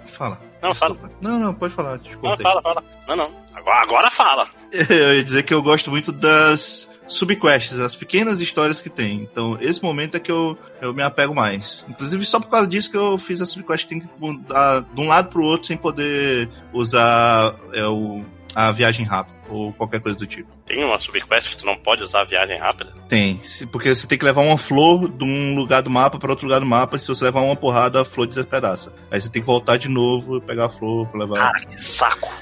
[0.06, 0.40] Fala.
[0.62, 0.96] Não, fala.
[1.20, 2.00] Não, não, pode falar.
[2.22, 2.84] Não, fala, fala.
[3.06, 3.30] Não, não.
[3.54, 4.46] Agora, agora fala.
[4.88, 9.22] Eu ia dizer que eu gosto muito das subquests, as pequenas histórias que tem.
[9.22, 11.84] Então, esse momento é que eu, eu me apego mais.
[11.88, 15.08] Inclusive, só por causa disso que eu fiz a subquest, tem que mudar de um
[15.08, 20.26] lado pro outro sem poder usar é, o, a viagem rápida ou qualquer coisa do
[20.26, 20.48] tipo.
[20.64, 22.92] Tem uma subquest que tu não pode usar a viagem rápida?
[23.08, 23.40] Tem,
[23.70, 26.60] porque você tem que levar uma flor de um lugar do mapa para outro lugar
[26.60, 28.92] do mapa, e se você levar uma porrada, a flor despedaça.
[29.10, 31.34] Aí você tem que voltar de novo e pegar a flor pra levar.
[31.34, 32.32] Cara, que saco!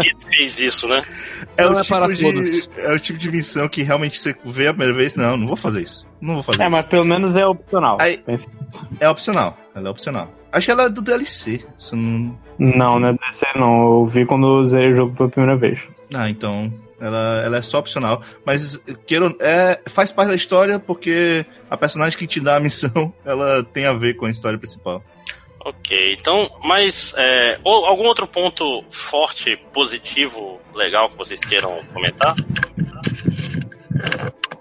[0.00, 1.02] Quem fez isso, né?
[1.56, 4.72] É o, é tipo de, é o tipo de missão que realmente você vê a
[4.72, 6.06] primeira vez, não, não vou fazer isso.
[6.20, 6.70] Não vou fazer é, isso.
[6.72, 7.98] mas pelo menos é opcional.
[8.00, 8.22] Aí,
[9.00, 10.32] é opcional, ela é opcional.
[10.52, 11.64] Acho que ela é do DLC.
[11.92, 12.38] Não...
[12.58, 13.82] não, não é DLC não.
[13.82, 15.80] Eu vi quando eu usei o jogo pela primeira vez.
[16.14, 16.72] Ah, então.
[17.00, 18.22] Ela, ela é só opcional.
[18.46, 23.12] Mas queiro, é, faz parte da história porque a personagem que te dá a missão
[23.26, 25.02] ela tem a ver com a história principal.
[25.64, 32.34] Ok, então, mas é, ou, algum outro ponto forte, positivo, legal que vocês queiram comentar?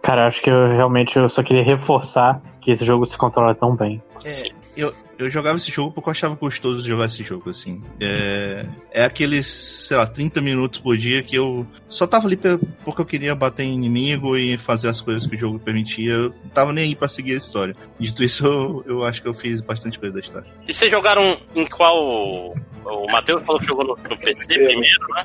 [0.02, 3.76] Cara, acho que eu realmente eu só queria reforçar que esse jogo se controla tão
[3.76, 4.02] bem.
[4.24, 7.82] É, eu, eu jogava esse jogo porque eu achava gostoso jogar esse jogo, assim.
[8.00, 13.02] É, é aqueles, sei lá, 30 minutos por dia que eu só tava ali porque
[13.02, 16.14] eu queria bater em inimigo e fazer as coisas que o jogo permitia.
[16.14, 17.76] Eu não tava nem aí pra seguir a história.
[18.00, 20.48] Dito isso, eu, eu acho que eu fiz bastante coisa da história.
[20.68, 22.56] E vocês jogaram em qual.
[22.86, 25.24] O Matheus falou que jogou no, no PC primeiro, né?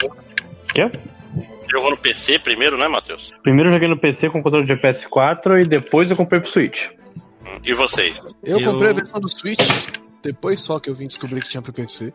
[0.74, 0.90] Quê?
[1.70, 3.32] Jogou no PC primeiro, né, Matheus?
[3.42, 6.88] Primeiro eu joguei no PC com controle de PS4 e depois eu comprei pro Switch.
[7.64, 8.20] E vocês?
[8.42, 9.60] Eu, eu, comprei a versão do Switch,
[10.22, 12.12] depois só que eu vim descobrir que tinha pro PC.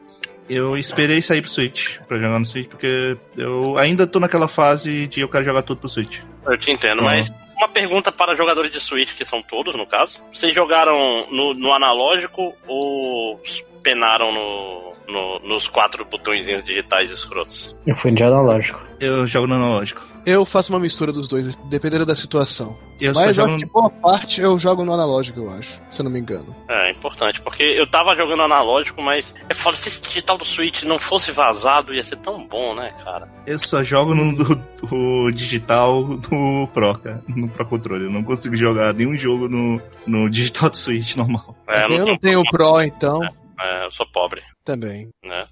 [0.50, 5.08] Eu esperei sair pro Switch, pra jogar no Switch, porque eu ainda tô naquela fase
[5.08, 6.20] de eu quero jogar tudo pro Switch.
[6.46, 7.06] Eu te entendo, uhum.
[7.06, 10.20] mas uma pergunta para jogadores de Switch, que são todos no caso.
[10.32, 13.42] Vocês jogaram no, no analógico ou
[13.82, 17.76] penaram no, no, nos quatro botõezinhos digitais escrotos?
[17.86, 18.82] Eu fui de analógico.
[19.00, 20.13] Eu jogo no analógico.
[20.26, 22.78] Eu faço uma mistura dos dois, dependendo da situação.
[23.00, 23.58] Eu Mas jogo...
[23.58, 26.56] que boa parte eu jogo no analógico, eu acho, se eu não me engano.
[26.70, 30.84] É, importante, porque eu tava jogando analógico, mas é foda, se esse digital do Switch
[30.84, 33.28] não fosse vazado, ia ser tão bom, né, cara?
[33.46, 38.06] Eu só jogo no do, do digital do Pro, cara, no Pro Controle.
[38.06, 41.56] Eu não consigo jogar nenhum jogo no, no digital do Switch normal.
[41.68, 43.22] É, eu não, eu não tenho o Pro, então.
[43.24, 44.42] É, é, eu sou pobre.
[44.64, 45.10] Também.
[45.24, 45.44] Né?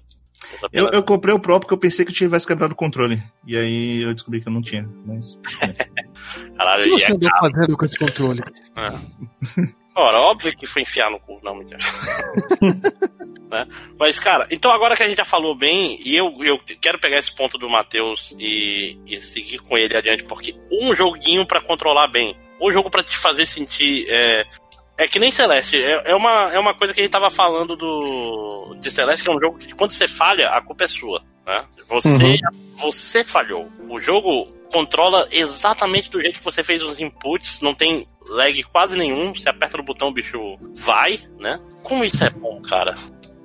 [0.72, 3.22] Eu, eu, comprei o Pro porque eu pensei que eu tivesse quebrado o controle.
[3.46, 4.88] E aí eu descobri que eu não tinha.
[5.04, 5.38] Mas.
[6.56, 8.40] Caralho, o que você andou é fazendo com esse controle?
[8.76, 9.72] É.
[9.94, 11.78] Ora, óbvio que foi enfiar no cu, não, mentira.
[13.50, 13.66] né?
[13.98, 17.18] Mas, cara, então agora que a gente já falou bem, e eu, eu quero pegar
[17.18, 22.08] esse ponto do Matheus e, e seguir com ele adiante, porque um joguinho para controlar
[22.08, 24.46] bem, um jogo para te fazer sentir é,
[24.96, 25.82] é que nem Celeste.
[25.82, 29.30] É, é, uma, é uma coisa que a gente tava falando do de Celeste, que
[29.30, 31.22] é um jogo que quando você falha, a culpa é sua.
[31.46, 31.64] Né?
[31.88, 32.76] Você, uhum.
[32.76, 33.70] você falhou.
[33.88, 38.96] O jogo controla exatamente do jeito que você fez os inputs, não tem lag quase
[38.96, 39.34] nenhum.
[39.34, 40.38] Você aperta no botão, o bicho
[40.74, 41.60] vai, né?
[41.82, 42.96] Como isso é bom, cara?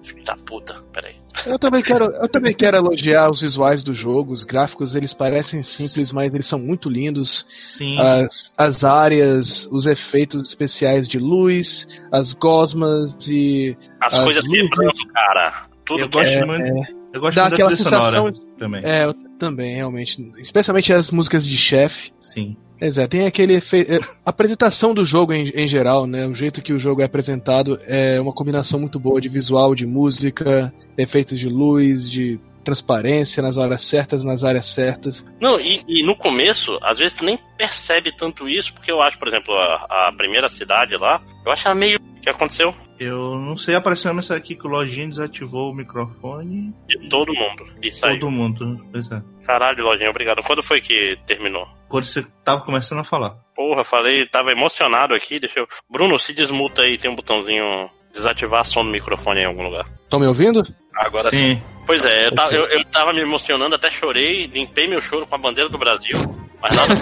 [0.08, 1.15] Filho da puta, peraí.
[1.46, 4.32] Eu também quero, eu também quero elogiar os visuais do jogo.
[4.32, 7.46] Os gráficos eles parecem simples, mas eles são muito lindos.
[7.58, 8.00] Sim.
[8.00, 15.13] As, as áreas, os efeitos especiais de luz, as gosmas e as, as coisas quebrando,
[15.13, 15.67] cara.
[15.86, 16.65] Tudo eu gosto é, muito.
[16.65, 18.82] É, eu gosto dá muito aquela da sensação também.
[18.86, 20.32] É, eu também, realmente.
[20.38, 22.13] Especialmente as músicas de chefe.
[22.20, 22.56] Sim.
[22.79, 23.91] Pois é, tem aquele efeito.
[23.91, 26.27] É, a apresentação do jogo em, em, geral, né?
[26.27, 29.85] O jeito que o jogo é apresentado é uma combinação muito boa de visual, de
[29.85, 35.25] música, efeitos de luz, de transparência nas horas certas, nas áreas certas.
[35.39, 39.17] Não, e, e no começo, às vezes tu nem percebe tanto isso, porque eu acho,
[39.17, 41.97] por exemplo, a, a primeira cidade lá, eu acho ela meio.
[41.97, 42.75] O que aconteceu?
[42.99, 46.73] Eu não sei, apareceu uma mensagem aqui que o Lojinha desativou o microfone.
[46.87, 47.65] De todo mundo.
[47.81, 48.19] E saiu.
[48.19, 49.21] Todo mundo, pois é.
[49.45, 50.43] Caralho, Lojinha, obrigado.
[50.43, 51.65] Quando foi que terminou?
[51.89, 53.38] Quando você tava começando a falar.
[53.56, 55.67] Porra, falei, tava emocionado aqui, deixa eu.
[55.89, 59.86] Bruno, se desmuta aí, tem um botãozinho desativar som no microfone em algum lugar.
[60.04, 60.63] Estão me ouvindo?
[60.95, 61.56] Agora sim.
[61.56, 61.62] sim.
[61.86, 65.36] Pois é, eu tava, eu, eu tava me emocionando, até chorei, limpei meu choro com
[65.36, 66.17] a bandeira do Brasil,
[66.62, 66.95] mas nada,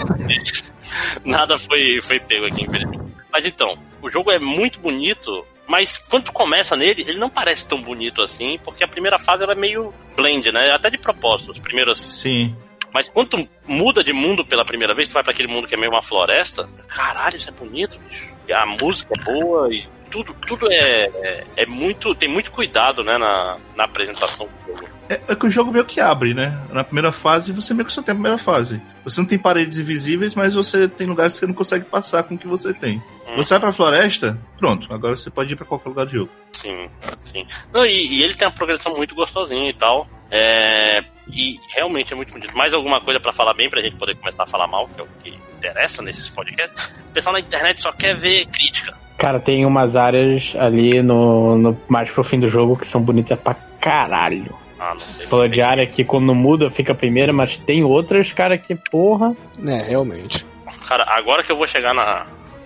[1.26, 3.04] nada foi, foi pego aqui, infelizmente.
[3.32, 7.68] Mas então, o jogo é muito bonito, mas quando tu começa nele, ele não parece
[7.68, 10.72] tão bonito assim, porque a primeira fase ela é meio blend, né?
[10.72, 11.98] Até de propósito, os primeiros.
[11.98, 12.56] Sim.
[12.96, 15.76] Mas quando tu muda de mundo pela primeira vez, tu vai para aquele mundo que
[15.76, 18.30] é meio uma floresta, caralho, isso é bonito, bicho.
[18.48, 22.16] E a música é boa e tudo, tudo é, é, é, muito.
[22.16, 24.90] tem muito cuidado, né, na, na apresentação do jogo.
[25.10, 26.58] É, é, que o jogo meio que abre, né?
[26.72, 28.82] Na primeira fase, você meio que só tem a primeira fase.
[29.04, 32.36] Você não tem paredes invisíveis, mas você tem lugares que você não consegue passar com
[32.36, 33.04] o que você tem.
[33.28, 33.36] Hum.
[33.38, 36.32] Você vai pra floresta, pronto, agora você pode ir pra qualquer lugar do jogo.
[36.54, 36.90] Sim,
[37.24, 37.46] sim.
[37.74, 40.08] Não, e, e ele tem uma progressão muito gostosinha e tal.
[40.32, 42.56] É, e realmente é muito bonito.
[42.58, 45.04] Mais alguma coisa para falar bem pra gente poder começar a falar mal, que é
[45.04, 46.94] o que interessa nesses podcasts.
[47.10, 48.94] O pessoal na internet só quer ver crítica.
[49.18, 53.40] Cara, tem umas áreas ali no, no mais pro fim do jogo que são bonitas
[53.40, 54.54] pra caralho.
[54.78, 55.26] Ah, não sei.
[55.28, 59.34] Falou de área que quando muda fica a primeira, mas tem outras, cara, que porra.
[59.66, 60.46] É, realmente.
[60.88, 62.26] Cara, agora que eu vou chegar na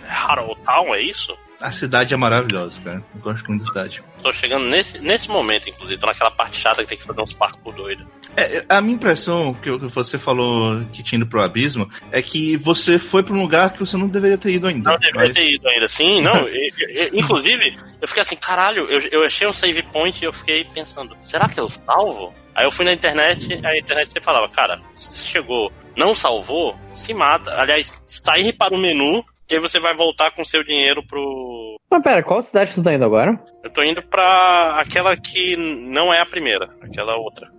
[0.10, 1.38] Harrow Town, é isso?
[1.62, 3.04] A cidade é maravilhosa, cara.
[3.14, 4.04] Eu gosto muito da cidade.
[4.24, 6.00] Tô chegando nesse, nesse momento, inclusive.
[6.00, 8.06] Tô naquela parte chata que tem que fazer uns parkour doido.
[8.38, 12.98] É, a minha impressão, que você falou que tinha ido pro abismo, é que você
[12.98, 14.92] foi pra um lugar que você não deveria ter ido ainda.
[14.92, 15.36] Não deveria mas...
[15.36, 16.22] ter ido ainda, sim.
[16.22, 20.26] Não, eu, eu, inclusive, eu fiquei assim, caralho, eu, eu achei um save point e
[20.26, 22.34] eu fiquei pensando, será que eu salvo?
[22.56, 27.14] Aí eu fui na internet, a internet você falava, cara, se chegou, não salvou, se
[27.14, 27.60] mata.
[27.60, 31.76] Aliás, sair para o menu que aí você vai voltar com seu dinheiro pro.
[31.92, 33.38] Mas pera, qual cidade tu tá indo agora?
[33.64, 37.50] Eu tô indo pra aquela que não é a primeira, aquela outra.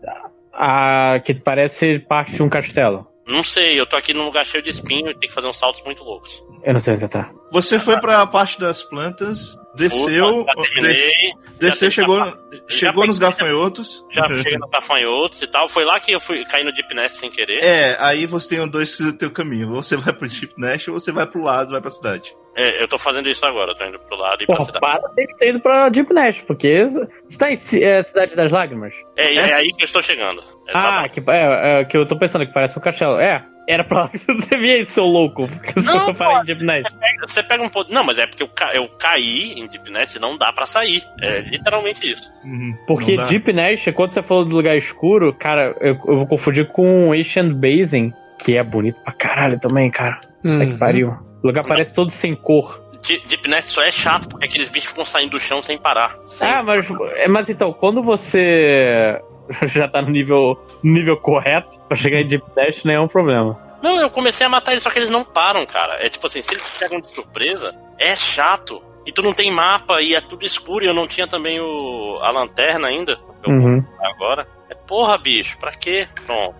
[0.52, 3.08] A que parece parte de um castelo.
[3.26, 5.58] Não sei, eu tô aqui num lugar cheio de espinho e tem que fazer uns
[5.58, 6.44] saltos muito loucos.
[6.62, 7.30] Eu não sei onde você tá.
[7.52, 10.44] Você foi pra parte das plantas, desceu,
[10.80, 12.36] des, desceu, chegou,
[12.68, 14.06] chegou nos gafanhotos.
[14.10, 15.68] Já cheguei nos gafanhotos e tal.
[15.68, 17.62] Foi lá que eu fui cair no Deep Nest sem querer.
[17.62, 19.72] É, aí você tem dois teu caminho.
[19.74, 22.34] Ou você vai pro Deep Nest ou você vai pro lado, vai pra cidade.
[22.56, 24.80] É, eu tô fazendo isso agora, tô indo pro lado e Pô, pra cidade.
[24.80, 28.50] Para tem que ter ido pra Deep Nest, porque você tá em é, Cidade das
[28.50, 28.92] Lágrimas?
[29.16, 30.42] É, é, aí que eu estou chegando.
[30.74, 33.20] Ah, que, é, é, que eu tô pensando que parece um castelo.
[33.20, 35.46] É, era pra lá que você devia ir, seu louco.
[35.46, 36.94] Porque não, eu parei em Deep Nest.
[37.20, 37.92] Você pega um pouco.
[37.92, 38.74] Não, mas é porque eu, ca...
[38.74, 41.02] eu caí em Deep Nest e não dá pra sair.
[41.20, 42.30] É literalmente isso.
[42.44, 46.66] Uhum, porque Deep Nest, quando você falou do lugar escuro, cara, eu, eu vou confundir
[46.68, 50.20] com Ancient Basin, que é bonito pra caralho também, cara.
[50.44, 50.62] Uhum.
[50.62, 51.16] É que pariu.
[51.42, 52.82] O lugar parece todo sem cor.
[53.02, 56.16] Deep Nest só é chato porque aqueles bichos ficam saindo do chão sem parar.
[56.26, 56.46] Sem...
[56.46, 59.18] Ah, mas, é, mas então, quando você
[59.66, 63.58] já tá no nível, nível correto pra chegar em Deep Dash, não é um problema.
[63.82, 66.04] Não, eu comecei a matar eles, só que eles não param, cara.
[66.04, 68.82] É tipo assim, se eles pegam de surpresa, é chato.
[69.06, 72.18] E tu não tem mapa e é tudo escuro e eu não tinha também o,
[72.20, 73.18] a lanterna ainda.
[73.42, 73.84] Eu uhum.
[73.98, 74.46] agora.
[74.68, 76.06] É porra, bicho, pra quê?
[76.26, 76.54] Pronto.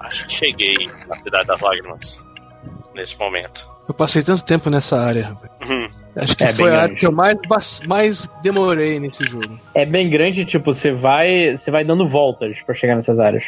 [0.00, 0.74] Acho que cheguei
[1.06, 2.18] na Cidade das Lágrimas.
[2.94, 3.68] Nesse momento.
[3.86, 5.36] Eu passei tanto tempo nessa área.
[5.68, 5.90] Uhum.
[6.20, 7.38] Acho que é foi a área que eu mais,
[7.86, 9.58] mais demorei nesse jogo.
[9.74, 13.44] É bem grande, tipo, você vai, você vai dando voltas para chegar nessas áreas.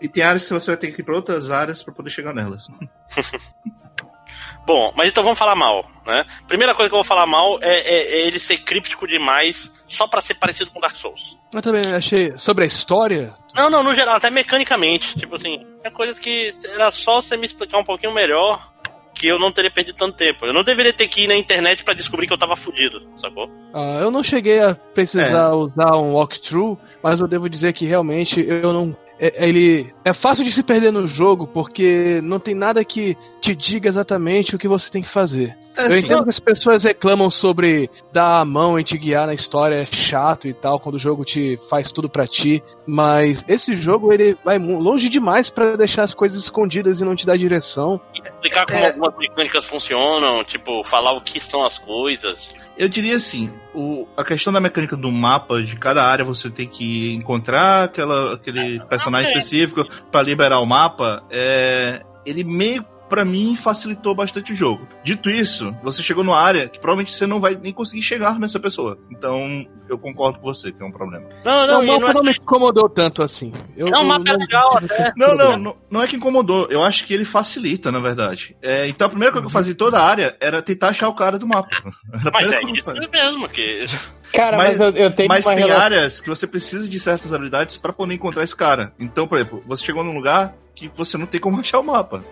[0.00, 2.32] E tem áreas que você vai ter que ir pra outras áreas para poder chegar
[2.32, 2.68] nelas.
[4.66, 6.24] Bom, mas então vamos falar mal, né?
[6.46, 10.06] Primeira coisa que eu vou falar mal é, é, é ele ser críptico demais só
[10.06, 11.36] para ser parecido com Dark Souls.
[11.52, 12.32] Eu também achei.
[12.38, 13.34] Sobre a história?
[13.54, 15.18] Não, não, no geral, até mecanicamente.
[15.18, 18.72] Tipo assim, é coisas que era só você me explicar um pouquinho melhor
[19.14, 20.44] que eu não teria perdido tanto tempo.
[20.44, 23.48] Eu não deveria ter que ir na internet para descobrir que eu tava fudido, sacou?
[23.72, 25.54] Ah, eu não cheguei a precisar é.
[25.54, 30.44] usar um walkthrough, mas eu devo dizer que realmente eu não é, ele é fácil
[30.44, 34.68] de se perder no jogo porque não tem nada que te diga exatamente o que
[34.68, 35.56] você tem que fazer.
[35.76, 39.34] É, eu entendo que as pessoas reclamam sobre dar a mão e te guiar na
[39.34, 43.74] história é chato e tal, quando o jogo te faz tudo para ti, mas esse
[43.74, 48.00] jogo ele vai longe demais para deixar as coisas escondidas e não te dar direção.
[48.14, 48.86] Explicar como é...
[48.86, 52.54] algumas mecânicas funcionam, tipo, falar o que são as coisas.
[52.76, 56.66] Eu diria assim, o, a questão da mecânica do mapa, de cada área você tem
[56.66, 62.84] que encontrar aquela, aquele personagem específico para liberar o mapa, é, ele meio
[63.14, 64.88] para mim facilitou bastante o jogo.
[65.04, 68.58] Dito isso, você chegou numa área que provavelmente você não vai nem conseguir chegar nessa
[68.58, 68.98] pessoa.
[69.08, 71.24] Então, eu concordo com você que é um problema.
[71.44, 72.24] Não, não, não, o mapa não, é...
[72.24, 73.52] me incomodou tanto assim.
[73.76, 75.12] Eu, não, o mapa é legal até.
[75.16, 76.66] Não, não, não, não é que incomodou.
[76.68, 78.56] Eu acho que ele facilita, na verdade.
[78.60, 81.08] É, então, a primeira coisa que eu fazia em toda a área era tentar achar
[81.08, 81.70] o cara do mapa.
[82.34, 83.86] Mas é isso mesmo, que...
[84.34, 85.80] Cara, mas, mas eu, eu, tenho Mas tem relação...
[85.80, 88.92] áreas que você precisa de certas habilidades para poder encontrar esse cara.
[88.98, 92.22] Então, por exemplo, você chegou num lugar, que você não tem como achar o mapa.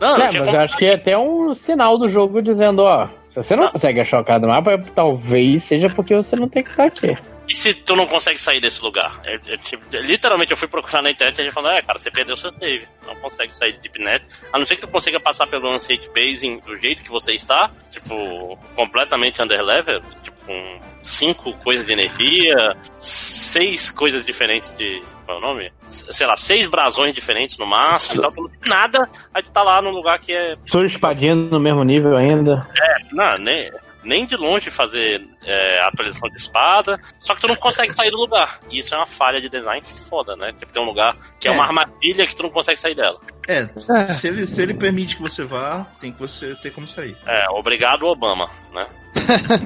[0.00, 3.36] Não, é, mas eu acho que é até um sinal do jogo dizendo, ó, se
[3.36, 3.72] você não, não.
[3.72, 7.16] consegue achar o cara do mapa, talvez seja porque você não tem que estar aqui.
[7.48, 9.20] E se tu não consegue sair desse lugar?
[9.24, 11.98] É, é, tipo, literalmente eu fui procurar na internet e a gente falou, é, cara,
[11.98, 12.88] você perdeu seu save.
[13.06, 14.24] Não consegue sair de DeepNet.
[14.52, 17.70] A não ser que tu consiga passar pelo Unsafe Basing do jeito que você está,
[17.90, 25.40] tipo, completamente underlevel, tipo, com cinco coisas de energia, seis coisas diferentes de qual é
[25.40, 25.72] o nome?
[25.88, 28.32] Sei lá, seis brasões diferentes no máximo, tal,
[28.68, 30.54] nada, aí tu tá lá num lugar que é.
[30.64, 32.68] Sou espadinha no mesmo nível ainda.
[32.80, 33.72] É, não, nem.
[34.04, 38.16] nem de longe fazer é, atualização de espada, só que tu não consegue sair do
[38.18, 38.60] lugar.
[38.70, 40.52] E isso é uma falha de design foda, né?
[40.52, 41.54] Porque tem um lugar que é, É.
[41.54, 43.18] uma armadilha que tu não consegue sair dela.
[43.48, 44.12] É, É.
[44.12, 47.16] se ele, se ele permite que você vá, tem que você ter como sair.
[47.26, 48.86] É, obrigado, Obama, né?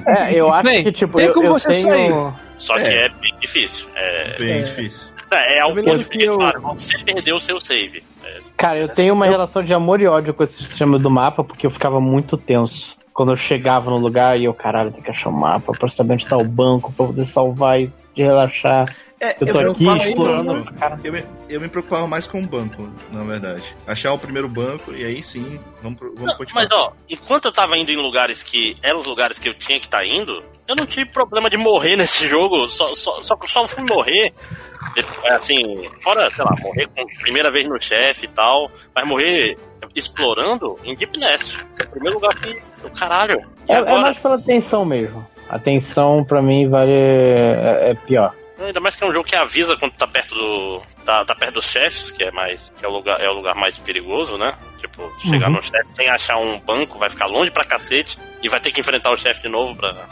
[0.07, 2.33] É, eu acho Bem, que, tipo, tem eu, como eu você tenho.
[2.57, 3.05] Só que É.
[3.05, 3.87] é bem difícil.
[3.95, 4.59] É, Bem É.
[4.59, 5.07] difícil.
[5.31, 7.59] é, é Eu o me ponto lembro que de eu- claro, você perdeu o seu
[7.59, 8.03] save.
[8.23, 11.43] É, Cara, eu tenho uma relação de amor e ódio com esse sistema do mapa,
[11.43, 12.95] porque eu ficava muito tenso.
[13.13, 16.13] Quando eu chegava no lugar e eu, caralho, tem que achar o mapa pra saber
[16.13, 18.85] onde tá o banco, pra poder salvar e de relaxar.
[19.23, 20.65] É, Eu tô eu, aqui preocupava explorando.
[21.03, 23.63] eu, me, eu me preocupava mais com o banco, na verdade.
[23.85, 26.63] Achar o primeiro banco e aí sim, vamos, pro- vamos Não, continuar.
[26.63, 29.79] mas ó, enquanto eu tava indo em lugares que eram os lugares que eu tinha
[29.79, 32.67] que estar indo, eu não tive problema de morrer nesse jogo.
[32.67, 34.33] Só, só, só, só fui morrer,
[34.95, 39.55] de- assim, fora, sei lá, morrer com primeira vez no chefe e tal, mas morrer
[39.95, 41.63] explorando em Deep Nest.
[41.79, 42.57] É o primeiro lugar que.
[42.83, 43.39] o caralho.
[43.67, 45.23] É, é mais pela tensão mesmo.
[45.47, 46.91] A tensão, pra mim, vale.
[46.91, 48.33] É, é pior.
[48.61, 50.81] Ainda mais que é um jogo que avisa quando tá perto do.
[51.05, 52.71] tá, tá perto dos chefes, que é mais.
[52.77, 54.53] que é o lugar, é o lugar mais perigoso, né?
[54.77, 55.55] Tipo, chegar Uhum.
[55.55, 58.79] no chefe sem achar um banco, vai ficar longe pra cacete e vai ter que
[58.79, 60.07] enfrentar o chefe de novo pra.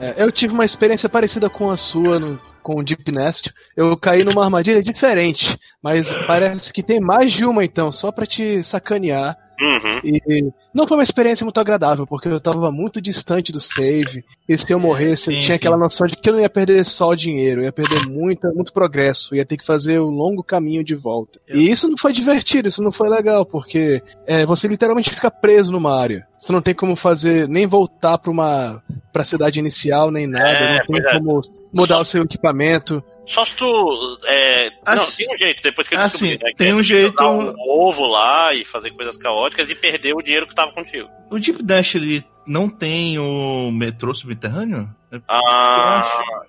[0.00, 3.52] É, eu tive uma experiência parecida com a sua no, com o Deep Nest.
[3.76, 8.26] Eu caí numa armadilha diferente, mas parece que tem mais de uma então, só pra
[8.26, 9.36] te sacanear.
[9.60, 10.00] Uhum.
[10.04, 14.24] E não foi uma experiência muito agradável, porque eu tava muito distante do save.
[14.48, 15.60] E se eu morresse, eu sim, tinha sim.
[15.60, 18.48] aquela noção de que eu não ia perder só o dinheiro, eu ia perder muita,
[18.52, 21.38] muito progresso, eu ia ter que fazer o longo caminho de volta.
[21.48, 25.70] E isso não foi divertido, isso não foi legal, porque é, você literalmente fica preso
[25.72, 26.26] numa área.
[26.38, 30.78] Você não tem como fazer, nem voltar pra uma pra cidade inicial, nem nada, É,
[30.78, 31.12] não tem é.
[31.18, 31.40] como
[31.72, 33.02] mudar Só- o seu equipamento.
[33.26, 34.18] Só se tu.
[34.26, 36.74] É, Ah, não, tem um jeito, depois que eu Ah, descobri, né, que tem é
[36.74, 40.54] um tu jeito- um ovo lá e fazer coisas caóticas e perder o dinheiro que
[40.54, 41.08] tava contigo.
[41.30, 44.88] O Deep Dash, ele não tem o metrô subterrâneo?
[45.28, 46.04] Ah,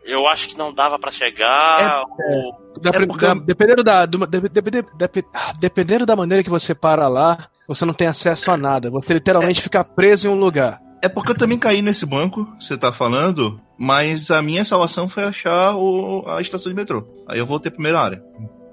[0.05, 2.03] eu acho que não dava pra chegar.
[2.29, 6.49] ou- Da- É porque- da- dependendo, da, do- de- de- ah, dependendo da maneira que
[6.49, 8.89] você para lá, você não tem acesso a nada.
[8.89, 10.79] Você literalmente fica preso em um lugar.
[11.05, 15.23] É porque eu também caí nesse banco, você tá falando, mas a minha salvação foi
[15.23, 17.07] achar o- a estação de metrô.
[17.27, 18.23] Aí eu voltei pra primeira área.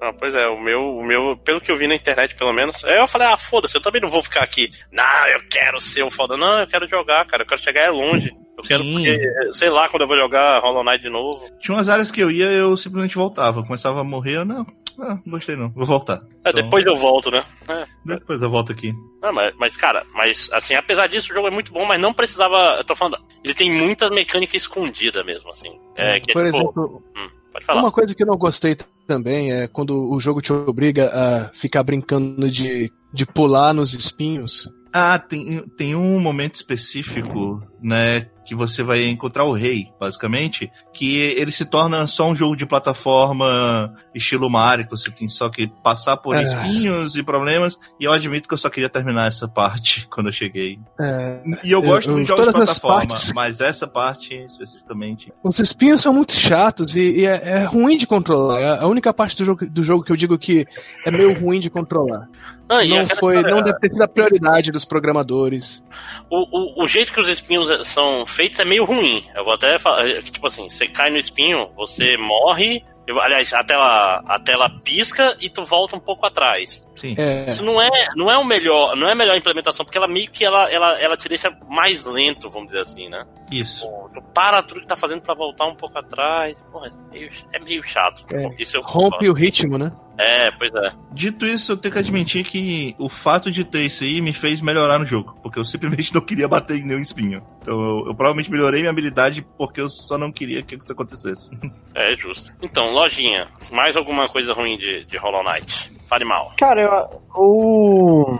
[0.01, 2.83] Ah, pois é, o meu, o meu, pelo que eu vi na internet, pelo menos,
[2.83, 4.69] aí eu falei, ah, foda-se, eu também não vou ficar aqui.
[4.91, 6.35] Não, eu quero ser o foda.
[6.35, 8.31] Não, eu quero jogar, cara, eu quero chegar é longe.
[8.57, 9.17] Eu quero, porque,
[9.53, 11.45] sei lá, quando eu vou jogar Hollow Knight de novo.
[11.59, 13.63] Tinha umas áreas que eu ia, eu simplesmente voltava.
[13.63, 14.65] Começava a morrer, eu, não,
[14.99, 16.21] ah, não gostei não, vou voltar.
[16.43, 17.43] É, Então, depois eu volto, né?
[17.67, 17.85] É.
[18.05, 18.93] depois eu volto aqui.
[19.21, 22.13] Não, mas, mas, cara, mas assim, apesar disso, o jogo é muito bom, mas não
[22.13, 22.75] precisava.
[22.77, 25.69] Eu tô falando, ele tem muita mecânica escondida mesmo, assim.
[25.95, 27.81] É, que é Por tipo, exemplo, hum, pode falar.
[27.81, 28.77] uma coisa que eu não gostei
[29.07, 34.69] também é quando o jogo te obriga a ficar brincando de, de pular nos espinhos.
[34.93, 41.17] Ah, tem, tem um momento específico, né, que você vai encontrar o rei, basicamente, que
[41.17, 45.67] ele se torna só um jogo de plataforma estilo Mario, que você tem só que
[45.83, 46.41] passar por Ah.
[46.41, 50.31] espinhos e problemas, e eu admito que eu só queria terminar essa parte quando eu
[50.33, 50.77] cheguei.
[50.99, 55.31] É, E eu gosto eu- de jogos de plataforma, partes- mas essa parte especificamente.
[55.43, 58.59] Os espinhos são muito chatos e, e é, é ruim de controlar.
[58.61, 60.65] É a única parte do jogo, do jogo que eu digo que
[61.05, 62.27] é meio ruim de controlar.
[62.69, 65.83] Ah, Não aquela foi, história, não deve ter sido a prioridade dos programadores.
[66.29, 69.23] o, o, o jeito que os espinhos são feitos é meio ruim.
[69.35, 72.83] Eu vou até falar, é que, tipo assim, você cai no espinho, você morre.
[73.05, 76.81] eu- aliás, a tela, a tela pisca e tu volta um pouco atrás.
[76.95, 77.15] Sim.
[77.17, 80.07] É, Isso não é, não é o melhor, não é a melhor implementação, porque ela
[80.07, 83.25] meio que ela, ela, ela te deixa mais lento, vamos dizer assim, né?
[83.51, 83.85] Isso.
[83.85, 86.63] Pô, Tu para tudo que tá fazendo pra voltar um pouco atrás.
[86.71, 88.23] Porra, é meio, é meio chato.
[88.33, 89.91] É, Isso eu rompe o ritmo, né?
[90.17, 90.91] É, pois é.
[91.11, 94.61] Dito isso, eu tenho que admitir que o fato de ter isso aí me fez
[94.61, 97.43] melhorar no jogo, porque eu simplesmente não queria bater em nenhum espinho.
[97.61, 101.51] Então eu, eu provavelmente melhorei minha habilidade porque eu só não queria que isso acontecesse.
[101.95, 102.51] É justo.
[102.59, 105.91] Então, lojinha, mais alguma coisa ruim de, de Hollow Knight?
[106.07, 106.51] Fale mal.
[106.57, 108.39] Cara, eu, o...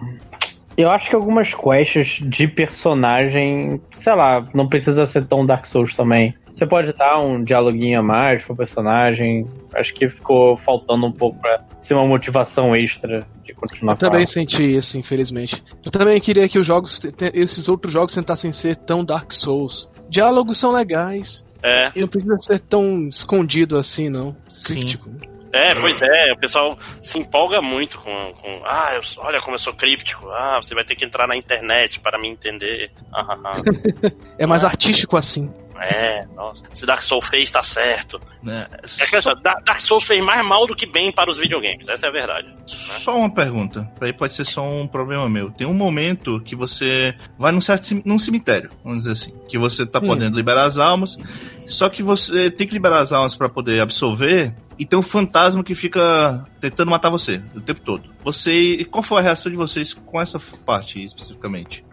[0.76, 5.96] eu acho que algumas quests de personagem, sei lá, não precisa ser tão Dark Souls
[5.96, 6.36] também.
[6.54, 9.48] Você pode dar um dialoguinho a mais pro personagem.
[9.74, 14.26] Acho que ficou faltando um pouco pra ser uma motivação extra de continuar Eu também
[14.26, 15.64] senti isso, infelizmente.
[15.84, 17.02] Eu também queria que os jogos,
[17.34, 19.90] esses outros jogos tentassem ser tão Dark Souls.
[20.08, 21.44] Diálogos são legais.
[21.64, 24.36] É, Não precisa ser tão escondido assim, não.
[24.48, 24.76] Sim.
[24.76, 25.10] Críptico.
[25.54, 28.34] é, pois é, o pessoal se empolga muito com.
[28.34, 30.30] com ah, eu, olha como eu sou críptico.
[30.30, 32.92] Ah, você vai ter que entrar na internet para me entender.
[33.12, 34.12] Ah, ah, ah.
[34.38, 35.50] É mais artístico assim.
[35.86, 38.20] É, nossa, se Dark Souls fez, tá certo.
[38.42, 38.68] Né?
[39.00, 41.88] É que, Só, Da- Dark Souls fez mais mal do que bem para os videogames,
[41.88, 42.54] essa é a verdade.
[42.66, 43.90] só uma pergunta.
[44.02, 45.52] Aí pode ser só um problema meu.
[45.52, 49.86] Tem um momento que você vai num certo num cemitério, vamos dizer assim, que você
[49.86, 50.08] tá Hum.
[50.08, 51.18] podendo liberar as almas,
[51.66, 54.54] só que você tem que liberar as almas pra poder absorver.
[54.80, 58.10] E tem um fantasma que fica tentando matar você o tempo todo.
[58.24, 58.52] Você.
[58.52, 61.86] e Qual foi a reação de vocês com essa parte especificamente?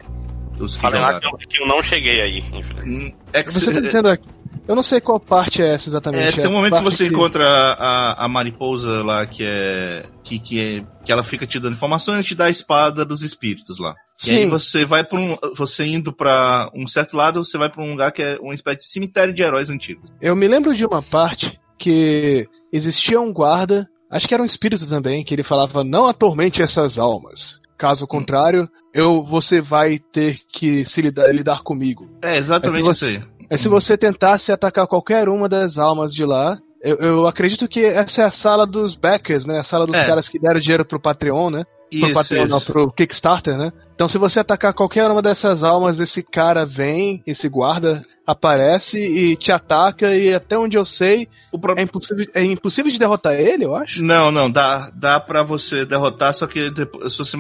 [0.60, 1.36] Os que Falei lá jogaram.
[1.36, 2.88] que eu, que eu não cheguei aí, infelizmente.
[2.88, 4.28] Hum, É que Você tá dizendo aqui.
[4.68, 6.38] Eu não sei qual parte é essa exatamente.
[6.38, 10.38] É, tem um a momento que você encontra a, a mariposa lá que é, que,
[10.38, 10.84] que é.
[11.04, 13.94] que ela fica te dando informações e te dá a espada dos espíritos lá.
[14.24, 14.48] E aí Sim.
[14.48, 15.36] você vai pra um.
[15.56, 18.78] Você indo pra um certo lado, você vai pra um lugar que é uma espécie
[18.78, 20.08] de cemitério de heróis antigos.
[20.20, 24.86] Eu me lembro de uma parte que existia um guarda, acho que era um espírito
[24.88, 27.59] também, que ele falava: não atormente essas almas.
[27.80, 32.06] Caso contrário, eu você vai ter que se lidar, lidar comigo.
[32.20, 33.22] É exatamente É que isso você- aí.
[33.48, 36.58] É se você tentasse atacar qualquer uma das almas de lá.
[36.82, 39.58] Eu, eu acredito que essa é a sala dos backers, né?
[39.60, 40.04] A sala dos É.
[40.04, 41.64] caras que deram dinheiro pro Patreon, né?
[41.90, 42.66] Pro Isso, Patreon, não, isso.
[42.72, 43.72] pro Kickstarter, né?
[43.94, 49.36] Então, se você atacar qualquer uma dessas almas, esse cara vem, esse guarda aparece e
[49.36, 51.28] te ataca, e até onde eu sei,
[51.60, 54.02] pro- é impossível, é impossível de derrotar ele, eu acho.
[54.02, 57.36] Não, não, dá, dá pra você derrotar, só que depois, se você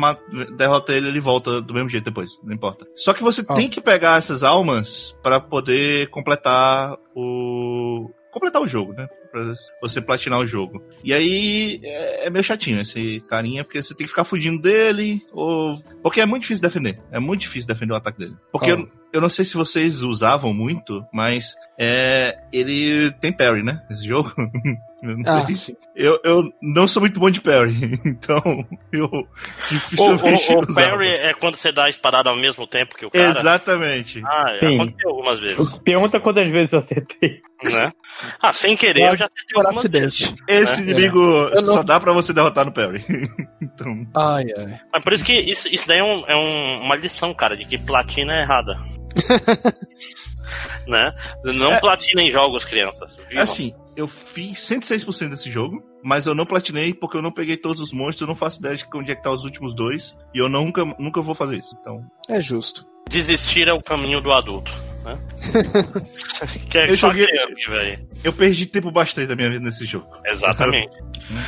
[0.56, 2.84] derrota ele, ele volta do mesmo jeito depois, não importa.
[2.94, 3.54] Só que você Ah.
[3.54, 8.10] tem que pegar essas almas pra poder completar o.
[8.32, 9.06] completar o jogo, né?
[9.30, 10.82] Pra você platinar o jogo.
[11.04, 15.22] E aí é, é meio chatinho esse carinha, porque você tem que ficar fugindo dele,
[15.32, 15.72] ou.
[16.02, 17.00] Porque é muito difícil defender.
[17.10, 18.36] É muito difícil defender o ataque dele.
[18.52, 23.82] Porque eu, eu não sei se vocês usavam muito, mas é, ele tem parry, né?
[23.90, 24.32] Esse jogo.
[25.02, 25.46] eu não Ah.
[25.96, 28.42] Eu, eu não sou muito bom de parry, então
[28.92, 29.26] eu O,
[29.70, 30.90] dificilmente o, o usava.
[30.90, 33.30] parry é quando você dá a espadada ao mesmo tempo que o cara.
[33.30, 34.22] Exatamente.
[34.24, 34.74] Ah, Sim.
[34.76, 37.40] aconteceu algumas vezes, Pergunta quantas vezes eu acertei.
[37.64, 37.92] né?
[38.42, 40.34] Ah, sem querer, eu já acertei Por acidente.
[40.46, 40.84] Esse É.
[40.84, 43.02] inimigo Eu não- só dá pra você derrotar no parry.
[43.62, 44.78] então, Ai, ai.
[44.92, 47.64] Mas por isso que isso, isso daí é, um- é um- uma lição, cara, de
[47.64, 48.74] que platina é errada.
[50.86, 51.12] né?
[51.44, 51.80] Não É.
[51.80, 53.18] platina em jogos, crianças.
[53.28, 53.40] viu?
[53.40, 57.80] assim, eu fiz 106% desse jogo, mas eu não platinei porque eu não peguei todos
[57.80, 60.38] os monstros, eu não faço ideia de onde é que tá os últimos dois, e
[60.38, 61.76] eu nunca, nunca vou fazer isso.
[61.80, 62.86] Então, É justo.
[63.08, 64.72] Desistir é o caminho do adulto.
[65.04, 65.18] Né?
[66.70, 70.06] que é Eu só joguei- criança, eu perdi tempo bastante da minha vida nesse jogo.
[70.26, 70.92] Exatamente.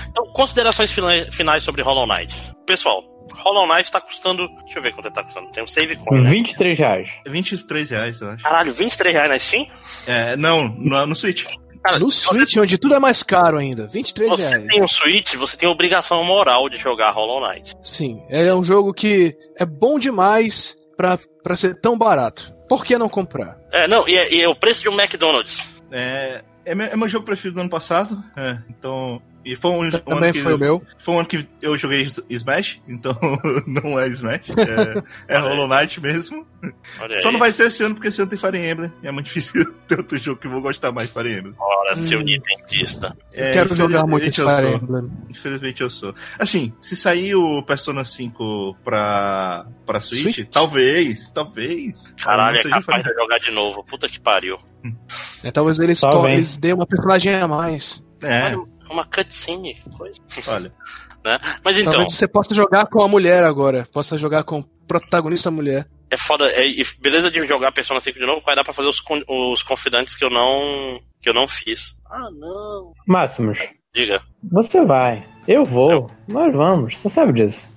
[0.09, 2.35] então, considerações fina- finais sobre Hollow Knight.
[2.67, 3.03] Pessoal,
[3.37, 4.49] Hollow Knight tá custando.
[4.65, 5.51] Deixa eu ver quanto ele tá custando.
[5.51, 6.31] Tem um save coin, né?
[6.31, 7.11] 23 reais.
[7.25, 8.43] É 23 reais, eu acho.
[8.45, 9.67] Caralho, 23 reais na Steam?
[10.07, 11.47] É, não, no, no Switch.
[11.83, 13.89] Cara, No Switch, onde tudo é mais caro ainda.
[13.89, 14.67] 23 você, você reais.
[14.69, 17.75] tem um Switch, você tem a obrigação moral de jogar Hollow Knight.
[17.83, 22.53] Sim, é um jogo que é bom demais pra, pra ser tão barato.
[22.69, 23.59] Por que não comprar?
[23.73, 25.69] É, não, e é, e é o preço de um McDonald's.
[25.91, 28.23] É, é, meu, é meu jogo preferido do ano passado.
[28.37, 29.21] É, então.
[29.45, 30.83] E foi um, um ano Também que, foi o meu.
[30.99, 33.17] foi um ano que eu joguei Smash, então
[33.67, 35.03] não é Smash, é,
[35.35, 35.49] é Olha.
[35.49, 36.47] Hollow Knight mesmo.
[37.01, 37.33] Olha Só aí.
[37.33, 38.93] não vai ser esse ano porque esse ano tem Fire Emblem.
[39.03, 41.55] E é muito difícil ter outro jogo que eu vou gostar mais de Fire Emblem.
[41.59, 42.23] Ora, seu Hum.
[42.23, 43.17] nintendista.
[43.35, 44.75] É, Quero jogar muito eu Fire sou.
[44.77, 45.11] Emblem.
[45.29, 46.15] Infelizmente eu sou.
[46.39, 50.49] Assim, se sair o Persona 5 pra, pra Switch, Switch?
[50.51, 52.15] talvez, talvez.
[52.23, 53.83] Caralho, é capaz de jogar de novo.
[53.85, 54.59] Puta que pariu.
[55.43, 58.03] É, talvez eles, eles dêem uma personagem a mais.
[58.21, 59.77] É, Olha, uma cutscene.
[59.97, 60.21] Coisa.
[60.49, 60.71] olha.
[61.25, 61.39] Né?
[61.65, 63.87] Mas então, Talvez você possa jogar com a mulher agora.
[63.95, 65.87] Possa jogar com protagonista mulher.
[66.11, 66.51] é foda.
[66.51, 69.63] É, e beleza de jogar Persona 5 de novo, vai dar pra fazer os, os
[69.63, 70.99] confidantes que eu não.
[71.21, 71.95] que eu não fiz.
[72.11, 72.93] Ah, não.
[73.07, 73.61] Máximos,
[73.95, 74.21] Diga.
[74.51, 75.25] você vai.
[75.47, 76.11] Eu vou.
[76.29, 76.99] Nós vamos.
[76.99, 77.69] Você sabe disso.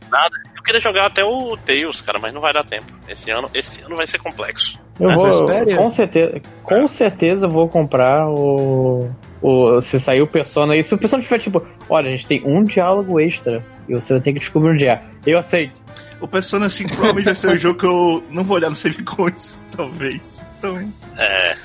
[0.57, 2.91] Eu queria jogar até o Tails, cara, mas não vai dar tempo.
[3.07, 4.79] Esse ano, esse ano vai ser complexo.
[4.99, 5.45] Eu Ah, vou.
[5.77, 6.41] Com certeza.
[6.63, 9.07] Com certeza vou comprar o.
[9.45, 10.75] o se sair o Persona.
[10.75, 13.63] E se o Persona tiver tipo, olha, a gente tem um diálogo extra.
[13.87, 15.01] E você vai ter que descobrir onde é.
[15.25, 15.73] Eu aceito.
[16.19, 19.03] O Persona 5 provavelmente vai ser o jogo que eu não vou olhar no save
[19.03, 20.43] coins, talvez.
[20.57, 20.77] Então,
[21.17, 21.55] É.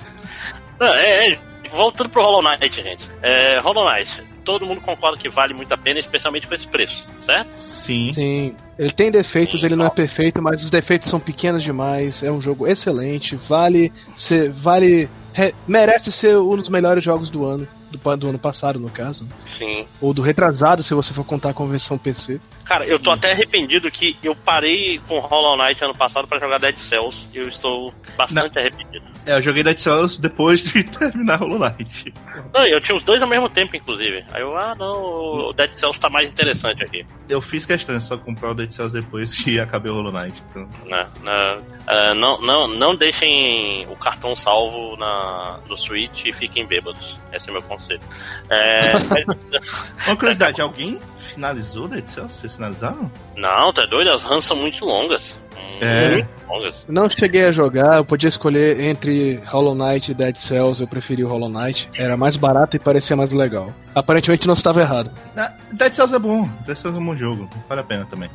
[0.79, 1.39] Não, é, é,
[1.71, 3.09] voltando pro Hollow Knight, gente.
[3.23, 7.07] É, Hollow Knight, todo mundo concorda que vale muito a pena, especialmente com esse preço,
[7.21, 7.49] certo?
[7.57, 8.13] sim.
[8.15, 8.55] Sim.
[8.79, 9.91] Ele tem defeitos, Sim, ele não é ó.
[9.91, 12.23] perfeito, mas os defeitos são pequenos demais.
[12.23, 13.37] É um jogo excelente.
[13.37, 14.51] Vale ser.
[14.51, 15.07] Vale.
[15.33, 17.67] Re- merece ser um dos melhores jogos do ano.
[17.91, 19.27] Do, do ano passado, no caso.
[19.45, 19.85] Sim.
[20.01, 22.41] Ou do retrasado, se você for contar com a versão PC.
[22.65, 26.59] Cara, eu tô até arrependido que eu parei com Hollow Knight ano passado pra jogar
[26.59, 27.29] Dead Cells.
[27.35, 29.05] Eu estou bastante arrependido.
[29.27, 32.15] É, eu joguei Dead Cells depois de terminar Hollow Knight.
[32.53, 34.25] Não, eu tinha os dois ao mesmo tempo, inclusive.
[34.33, 37.05] Aí eu, ah, não, o Dead Cells tá mais interessante aqui.
[37.29, 40.43] Eu fiz questão de só comprar o Dead Cells depois que acabei o Hollow Knight.
[40.51, 40.69] Então.
[40.87, 46.67] Né, né, uh, não, não, não deixem o cartão salvo na, no Switch e fiquem
[46.67, 47.19] bêbados.
[47.33, 48.01] Esse é o meu conselho.
[48.49, 48.93] É.
[50.07, 52.45] Uma curiosidade, alguém finalizou Dead Cells?
[52.51, 53.11] Vocês finalizaram?
[53.37, 54.11] Não, tá doido?
[54.11, 55.41] As runs são muito longas.
[55.81, 56.11] É.
[56.11, 56.85] Muito longas.
[56.89, 61.25] Não cheguei a jogar, eu podia escolher entre Hollow Knight e Dead Cells, eu preferi
[61.25, 61.89] o Hollow Knight.
[61.97, 63.73] Era mais barato e parecia mais legal.
[63.95, 65.11] Aparentemente não estava errado.
[65.37, 66.43] Ah, Dead Cells é bom.
[66.67, 67.49] Dead Cells é um bom jogo.
[67.69, 68.29] Vale a pena também.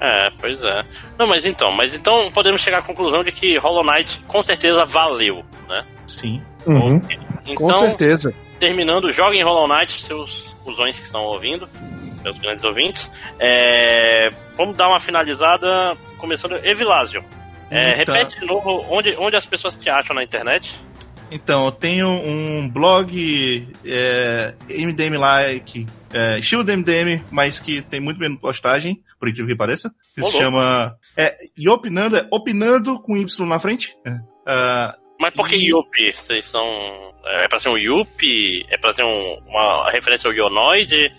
[0.00, 0.84] É, pois é.
[1.18, 4.84] Não, mas então, mas então podemos chegar à conclusão de que Hollow Knight com certeza
[4.84, 5.84] valeu, né?
[6.06, 6.40] Sim.
[6.66, 7.00] Uhum.
[7.46, 8.32] Então, Com certeza.
[8.60, 11.68] terminando, joguem Hollow Knight, seus cuzões que estão ouvindo,
[12.26, 13.10] meus grandes ouvintes.
[13.38, 16.54] É, vamos dar uma finalizada, começando.
[16.64, 17.24] Evilásio,
[17.70, 18.14] é, Então.
[18.14, 20.74] repete de novo onde, onde as pessoas te acham na internet.
[21.30, 27.98] Então, eu tenho um blog é, MDM like, é, estilo do MDM, mas que tem
[28.00, 29.90] muito menos postagem, por incrível que pareça.
[30.14, 30.96] Que se chama.
[31.16, 33.96] É, e opinando, é opinando com Y na frente.
[34.06, 34.16] É.
[34.46, 36.12] Ah, Mas por que E- Yuppie?
[36.12, 36.64] Vocês são.
[37.24, 38.64] É pra ser um Yuppie?
[38.68, 41.10] É pra ser um- uma referência ao Ionoid?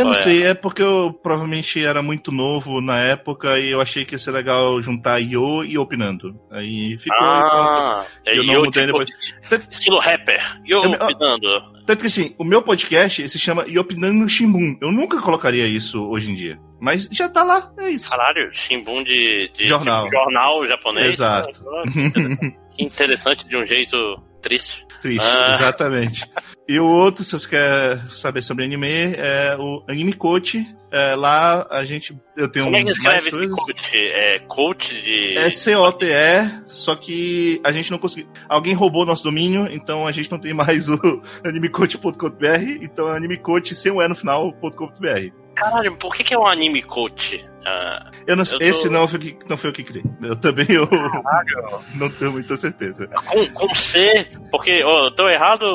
[0.00, 0.14] Eu não é?
[0.14, 4.18] sei, é porque eu provavelmente era muito novo na época e eu achei que ia
[4.18, 6.38] ser legal juntar Io e opinando.
[6.50, 7.16] Aí ficou.
[7.20, 9.34] Ah, é Eu não Yo, mudei tipo, depois.
[9.70, 10.40] estilo rapper.
[10.66, 11.80] Yo, Eu- opinando.
[11.86, 14.76] Tanto que assim, o meu podcast se chama Iopinando no Shimbun.
[14.80, 16.58] Eu nunca colocaria isso hoje em dia.
[16.80, 18.08] Mas já tá lá, é isso.
[18.08, 20.04] Caralho, Shimbun de, de Jornal.
[20.04, 21.12] tipo, jornal japonês.
[21.14, 21.60] Exato.
[22.78, 23.96] Interessante de um jeito
[24.40, 24.86] triste.
[25.00, 25.56] Triste, Ah.
[25.58, 26.24] exatamente.
[26.68, 28.86] E o outro, se você quer saber sobre anime,
[29.16, 30.64] é o Anime Coach.
[30.92, 32.16] É, lá a gente.
[32.36, 33.56] Eu tenho Como é que escreve coisas.
[33.56, 33.96] coach?
[33.96, 35.36] É coach de.
[35.38, 38.28] É C-O-T-E, só que a gente não conseguiu.
[38.48, 40.98] Alguém roubou nosso domínio, então a gente não tem mais o
[41.44, 45.30] animecoach.com.br, então é animecoach sem o E no final.com.br.
[45.54, 47.44] Caralho, por que, que é um anime coach?
[47.66, 50.04] Ah, Eu não, Eu tô- Esse não foi, o que, não foi o que criei.
[50.22, 51.80] Eu também eu caralho.
[51.94, 53.06] não tenho muita certeza.
[53.26, 55.66] Com, com C, porque ó, eu tô errado,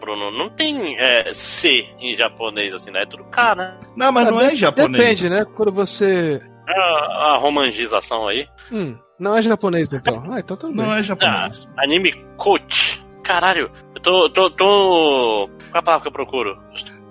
[0.00, 0.30] Bruno.
[0.30, 3.02] Não tem é, C em japonês, assim, né?
[3.02, 3.78] É tudo K, né?
[3.96, 4.92] Não, mas Ah, não é de- japonês.
[4.92, 5.44] Depende, né?
[5.54, 6.40] Quando você.
[6.68, 8.48] É a, a romangização aí.
[8.72, 10.24] Hum, não é japonês então.
[10.32, 10.84] Ah, então tudo bem.
[10.86, 11.68] Não é Ah, japonês.
[11.78, 13.04] anime coach.
[13.22, 15.48] Caralho, eu tô, tô, tô.
[15.70, 16.56] Qual é a palavra que eu procuro?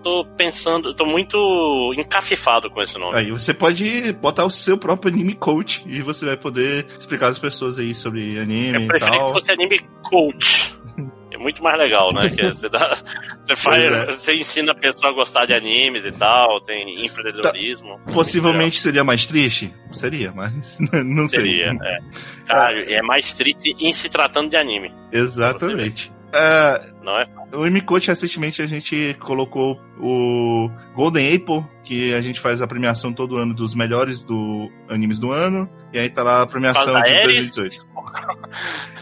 [0.06, 3.18] Eu tô pensando, eu tô muito encafifado com esse nome.
[3.18, 7.40] Aí você pode botar o seu próprio anime coach e você vai poder explicar às
[7.40, 10.76] pessoas aí sobre anime Eu e preferi que fosse anime coach.
[11.32, 12.30] É muito mais legal, né?
[12.30, 12.96] Que você, dá,
[13.44, 14.06] você, faz, é.
[14.06, 18.00] você ensina a pessoa a gostar de animes e tal, tem empreendedorismo.
[18.14, 19.74] Possivelmente seria mais triste?
[19.92, 21.42] Seria, mas não sei.
[21.42, 21.98] Seria, é.
[22.46, 26.10] Cara, é mais triste em se tratando de anime, Exatamente.
[26.34, 27.28] Ah, não é?
[27.54, 32.68] o Anime Coach, recentemente, a gente colocou o Golden Apple, que a gente faz a
[32.68, 35.70] premiação todo ano dos melhores do animes do ano.
[35.94, 37.52] E aí tá lá a premiação Fala de Ares?
[37.52, 37.88] 2018.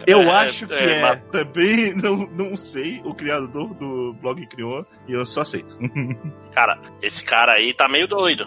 [0.06, 1.00] Eu É, acho que é, é.
[1.02, 3.00] mas- Também não, não sei.
[3.04, 4.86] O criador do blog criou.
[5.08, 5.76] E eu só aceito.
[6.52, 8.46] Cara, esse cara aí tá meio doido.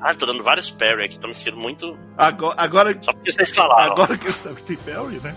[0.00, 1.96] Ah, tô dando vários parry aqui, tô me sentindo muito.
[2.18, 3.92] Agora, agora, Só porque vocês falaram.
[3.92, 5.32] agora que eu sabe que tem Perry, né?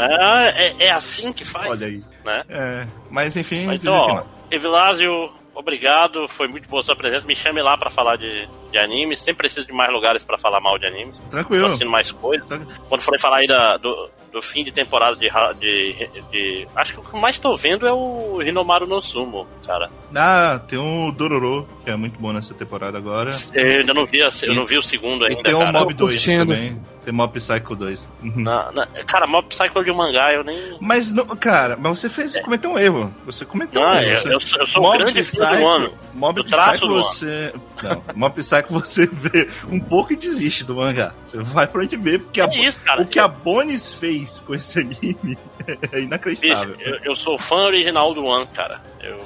[0.00, 1.68] Ah, é, é assim que faz.
[1.70, 2.02] Olha aí.
[2.24, 2.44] Né?
[2.48, 4.22] É, mas enfim, Mas então, ó.
[4.50, 7.26] Evilásio, obrigado, foi muito boa a sua presença.
[7.26, 9.20] Me chame lá pra falar de, de animes.
[9.20, 11.18] Sempre preciso de mais lugares pra falar mal de animes.
[11.18, 11.66] Tô Tranquilo.
[11.66, 12.46] assistindo mais coisas.
[12.88, 17.00] Quando falei falar aí da- do, do fim de temporada de, de, de- Acho que
[17.00, 19.90] o que mais tô vendo é o Hinomaru no Sumo, cara.
[20.14, 23.30] Ah, tem o Dororo, que é muito bom nessa temporada agora.
[23.52, 25.72] Eu ainda não vi, a- eu não vi o segundo E ainda, tem o.
[25.72, 26.46] Mob Tô 2 curtindo.
[26.46, 26.80] também.
[27.04, 28.10] Tem Mob Psycho 2.
[28.22, 30.76] Na- na- cara, Mob Psycho de um mangá, eu nem.
[30.80, 33.14] Mas, não, cara, mas você fez, cometeu um erro.
[33.26, 34.22] Você cometeu Não, um erro.
[34.22, 35.92] Você- eu sou, eu sou um Mob grande fã do ano.
[36.14, 37.04] Mob Do traço Psycho do ano.
[37.04, 37.52] você.
[37.82, 41.12] Não, Mob Psycho você vê um pouco e desiste do mangá.
[41.22, 43.02] Você vai pro anime, porque a- É isso, cara.
[43.02, 45.36] o que a Bonis fez com esse anime
[45.66, 46.76] é Bicho, inacreditável.
[46.80, 48.80] eu, eu sou fã original do One, cara.
[49.02, 49.18] Eu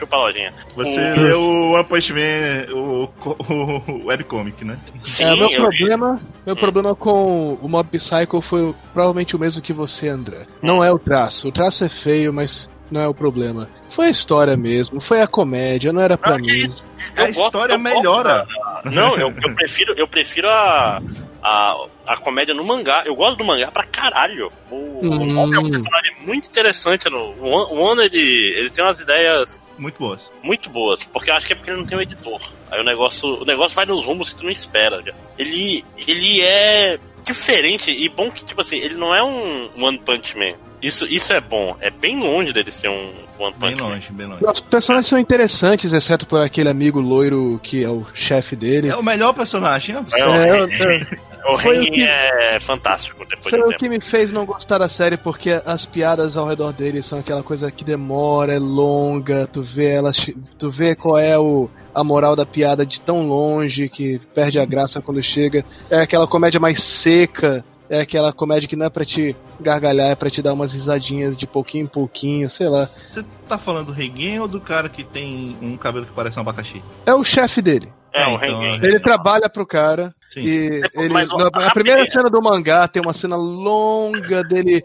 [0.00, 0.52] chupa a lojinha.
[0.74, 4.76] Você o- leu o One Punch Man, o, co- o webcomic, né?
[5.04, 9.62] Sim, é, meu eu problema, meu problema com o Mob Psycho foi provavelmente o mesmo
[9.62, 10.46] que você, André.
[10.62, 11.48] Não é o traço.
[11.48, 13.68] O traço é feio, mas não é o problema.
[13.90, 16.74] Foi a história mesmo, foi a comédia, não era pra Não, que mim.
[17.16, 18.46] A gosto- história gosto melhora.
[18.84, 21.00] da- Não, eu, eu prefiro, eu prefiro a,
[21.42, 21.76] a,
[22.06, 23.02] a comédia no mangá.
[23.06, 24.50] Eu gosto do mangá pra caralho.
[24.70, 25.32] O, o Hum.
[25.34, 27.08] Mob é um personagem muito interessante.
[27.08, 30.30] No, o o One, ele, ele tem umas ideias Muito boas.
[30.42, 31.02] muito boas.
[31.04, 32.40] Porque eu acho que é porque ele não tem um editor.
[32.70, 35.02] Aí o negócio, o negócio vai nos rumos que tu não espera.
[35.04, 35.12] Já.
[35.38, 40.36] Ele, ele é diferente e bom que, tipo assim, ele não é um One Punch
[40.36, 40.54] Man.
[40.82, 41.76] Isso, isso é bom.
[41.80, 43.88] É bem longe dele ser um One Punch Bem Man.
[43.88, 44.44] longe, bem longe.
[44.44, 48.88] Os personagens são interessantes, exceto por aquele amigo loiro que é o chefe dele.
[48.88, 50.04] É o melhor personagem, né?
[50.14, 51.06] É, o É, eu-
[51.48, 54.32] o foi o Hengen que- é fantástico depois Foi de um o que me fez
[54.32, 58.54] não gostar da série, porque as piadas ao redor dele são aquela coisa que demora,
[58.54, 60.10] é longa, tu vê ela,
[60.58, 64.64] tu vê qual é o, a moral da piada de tão longe que perde a
[64.64, 65.64] graça quando chega.
[65.90, 70.14] É aquela comédia mais seca, é aquela comédia que não é pra te gargalhar, é
[70.14, 72.86] pra te dar umas risadinhas de pouquinho em pouquinho, sei lá.
[72.86, 76.42] Você tá falando do Regen ou do cara que tem um cabelo que parece um
[76.42, 76.82] abacaxi?
[77.04, 77.92] É o chefe dele.
[78.12, 78.84] É, o É, então.
[78.84, 80.40] Ele trabalha pro cara Sim.
[80.42, 81.70] e ele, na, na rapidinho.
[81.72, 84.82] primeira cena do mangá tem uma cena longa dele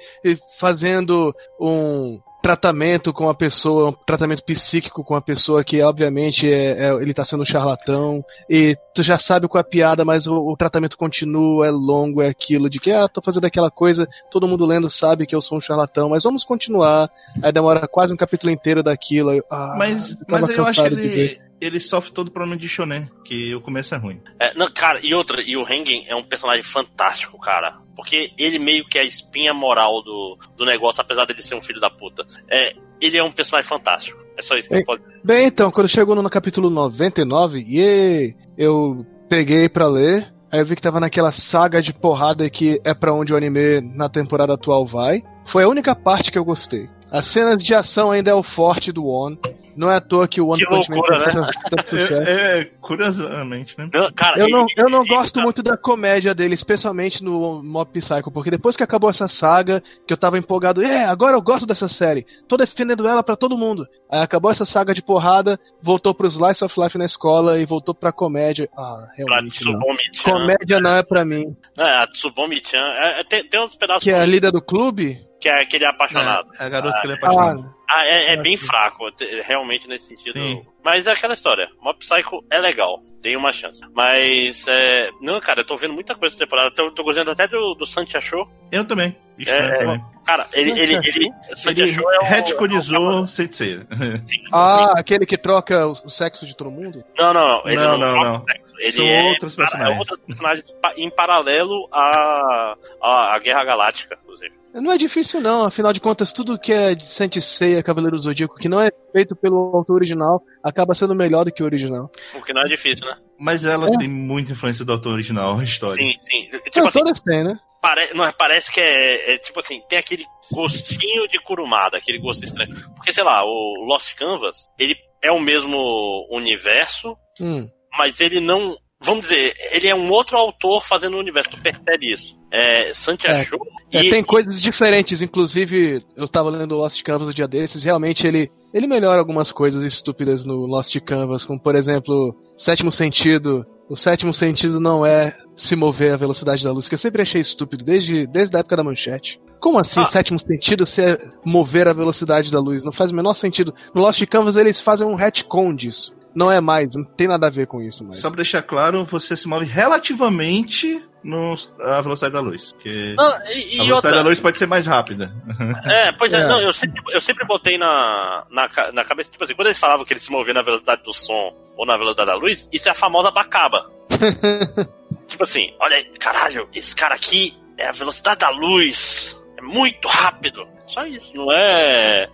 [0.59, 6.89] fazendo um tratamento com a pessoa, um tratamento psíquico com a pessoa que obviamente é,
[6.89, 10.27] é- ele tá sendo um charlatão e tu já sabe qual é a piada, mas
[10.27, 14.07] o, o tratamento continua, é longo, é aquilo de que ah, tô fazendo aquela coisa,
[14.29, 17.09] todo mundo lendo sabe que eu sou um charlatão, mas vamos continuar.
[17.41, 19.31] Aí demora quase um capítulo inteiro daquilo.
[19.31, 21.19] aí, ah, Mas, mas eu acho que cansado de ver.
[21.19, 24.21] ele, ele sofre todo o problema de shonen, que o começo é ruim.
[24.39, 27.77] É, não, cara, e outra, e o Hengen é um personagem fantástico, cara.
[27.95, 31.61] Porque ele meio que é a espinha moral do, do negócio, apesar dele ser um
[31.61, 32.25] filho da puta.
[32.49, 32.69] É,
[33.01, 34.21] ele é um personagem fantástico.
[34.37, 34.79] É só isso que É.
[34.79, 35.21] eu posso dizer.
[35.23, 40.75] Bem, então, quando chegou no capítulo 99, e eu peguei pra ler, aí eu vi
[40.75, 44.85] que tava naquela saga de porrada que é pra onde o anime na temporada atual
[44.85, 45.23] vai.
[45.45, 46.89] Foi a única parte que eu gostei.
[47.09, 49.39] As cenas de ação ainda é o forte do One.
[49.75, 51.25] Não é à toa que o One Que Punch Man loucura, né?
[51.33, 52.29] tanto, tanto sucesso.
[52.29, 53.89] É, é, curiosamente, né?
[53.93, 57.61] Não, cara, Eu ele- não, eu não ele- gosto muito da comédia dele, especialmente no
[57.63, 61.41] Mob Psycho, porque depois que acabou essa saga, que eu tava empolgado, é, agora eu
[61.41, 63.85] gosto dessa série, tô defendendo ela pra todo mundo.
[64.09, 67.93] Aí acabou essa saga de porrada, voltou pro Slice of Life na escola e voltou
[67.93, 68.69] pra comédia.
[68.77, 69.73] Ah, Pra realmente não.
[69.79, 70.31] Tsubomi-chan.
[70.31, 71.55] Comédia não é pra mim.
[71.77, 72.77] É, a Tsubomi-chan.
[72.77, 75.19] É, é, tem, tem uns pedaços Que é a líder do clube?
[75.45, 76.49] Que é aquele apaixonado.
[76.59, 77.75] É, é a garota que ele é Ah, apaixonado.
[77.87, 80.33] Ah, é, é bem fraco, te- realmente nesse sentido.
[80.33, 80.65] Sim.
[80.83, 81.69] Mas é aquela história.
[81.79, 83.79] Mob Psycho é legal, tem uma chance.
[83.93, 85.11] Mas, é...
[85.21, 86.71] não, cara, eu tô vendo muita coisa essa temporada.
[86.73, 88.47] Tô, tô gostando até do, do Santi Achou.
[88.71, 89.15] Eu também.
[89.37, 90.05] Estranho É, também.
[90.25, 90.71] Cara, ele.
[90.71, 92.23] ele, ele, Santi Ele Achou é o.
[92.23, 93.79] retconizou Sensei.
[93.81, 97.03] Sim, sim, Ah, aquele que troca o o sexo de todo mundo?
[97.17, 97.67] Não, não, não.
[97.67, 98.37] Ele Não, não, não, troca não.
[98.41, 98.73] o sexo.
[98.79, 99.95] Ele São é, outros para- personagens.
[99.95, 100.65] É outros personagens
[100.97, 104.53] em paralelo à, à Guerra Galáctica, inclusive.
[104.81, 108.23] Não é difícil não, afinal de contas, tudo que é de Saint Seiya, Cavaleiro do
[108.23, 112.11] Zodíaco, que não é feito pelo autor original, acaba sendo melhor do que o original.
[112.33, 113.15] Porque não é difícil, né?
[113.39, 113.97] Mas ela É.
[113.97, 115.95] tem muita influência do autor original, a história.
[116.03, 116.49] Sim, sim.
[116.49, 117.57] Tipo Não, assim, todas têm, né?
[117.81, 122.19] pare, não, é- parece que é, é, tipo assim, tem aquele gostinho de Kurumada, aquele
[122.19, 122.73] gosto estranho.
[122.95, 127.67] Porque, sei lá, o Lost Canvas, ele é o mesmo universo, Hum.
[127.97, 128.75] mas ele não.
[129.05, 132.33] Vamos dizer, ele é um outro autor fazendo o universo, tu percebe isso.
[132.51, 133.41] É, Santi É.
[133.41, 133.59] achou.
[133.91, 138.25] É, e, tem coisas diferentes, inclusive, eu estava lendo Lost Canvas no dia desses, realmente
[138.25, 143.65] ele, ele melhora algumas coisas estúpidas no Lost Canvas, como por exemplo, sétimo sentido.
[143.87, 147.39] O sétimo sentido não é se mover à velocidade da luz, que eu sempre achei
[147.39, 149.39] estúpido, desde, desde a época da manchete.
[149.59, 150.05] Como assim, Ah.
[150.05, 152.83] sétimo sentido ser mover a velocidade da luz?
[152.83, 153.71] Não faz o menor sentido.
[153.93, 156.11] No Lost Canvas eles fazem um retcon disso.
[156.35, 158.17] Não é mais, não tem nada a ver com isso mais.
[158.17, 162.73] Só pra deixar claro, você se move relativamente no, a velocidade da luz.
[162.73, 164.11] Porque Não, e, a e velocidade outra.
[164.11, 165.33] da luz pode ser mais rápida.
[165.85, 166.47] É, pois é, É.
[166.47, 170.05] não, eu sempre, eu sempre botei na, na, na cabeça, tipo assim, quando eles falavam
[170.05, 172.91] que eles se moviam na velocidade do som ou na velocidade da luz, isso é
[172.91, 173.89] a famosa bacaba.
[175.27, 179.39] tipo assim, olha aí, caralho, esse cara aqui é a velocidade da luz.
[179.57, 180.67] É muito rápido.
[180.87, 181.31] Só isso.
[181.35, 182.29] Não é.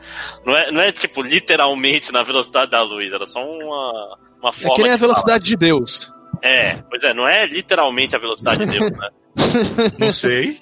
[0.45, 3.11] Não é, não é tipo, literalmente na velocidade da luz.
[3.13, 4.75] Era só uma, uma É forma.
[4.75, 5.13] que nem a de falar.
[5.13, 6.11] velocidade de Deus.
[6.41, 9.09] É, pois é, não é literalmente a velocidade de Deus, né?
[9.99, 10.59] Não sei.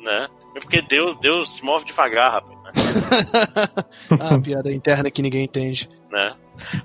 [0.00, 0.28] né?
[0.56, 2.58] É porque Deus, Deus se move devagar, rapaz.
[2.62, 2.72] Né?
[4.20, 5.88] ah, piada interna que ninguém entende.
[6.10, 6.34] né?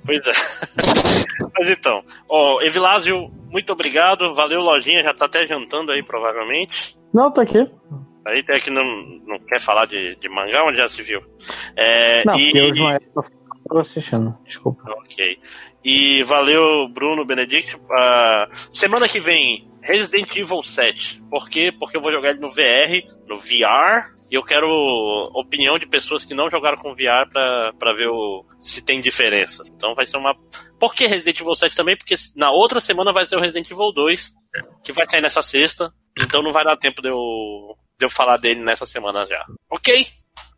[0.06, 0.32] Pois é.
[1.58, 4.34] Mas então, ó, Evilásio, muito obrigado.
[4.34, 5.04] Valeu, lojinha.
[5.04, 6.98] Já tá até jantando aí, provavelmente.
[7.14, 7.60] Não, tô aqui.
[8.28, 8.84] Aí até que não,
[9.26, 11.22] não quer falar de, de mangá, onde já se viu.
[11.78, 13.00] É, Não, e, hoje não é.
[13.80, 14.84] Assistindo, desculpa.
[15.00, 15.40] Ok.
[15.84, 17.78] E valeu, Bruno Benedict.
[17.92, 21.22] Ah, semana que vem, Resident Evil 7.
[21.30, 21.74] Por quê?
[21.78, 24.16] Porque eu vou jogar ele no VR, no VR.
[24.30, 24.68] E eu quero
[25.34, 29.70] opinião de pessoas que não jogaram com VR pra, pra ver o, se tem diferenças.
[29.70, 30.36] Então vai ser uma.
[30.78, 31.96] Por que Resident Evil 7 também?
[31.96, 34.34] Porque na outra semana vai ser o Resident Evil 2,
[34.84, 35.94] que vai sair nessa sexta.
[36.22, 37.16] Então não vai dar tempo de eu,
[38.00, 39.46] eu falar dele nessa semana já.
[39.70, 40.08] Ok?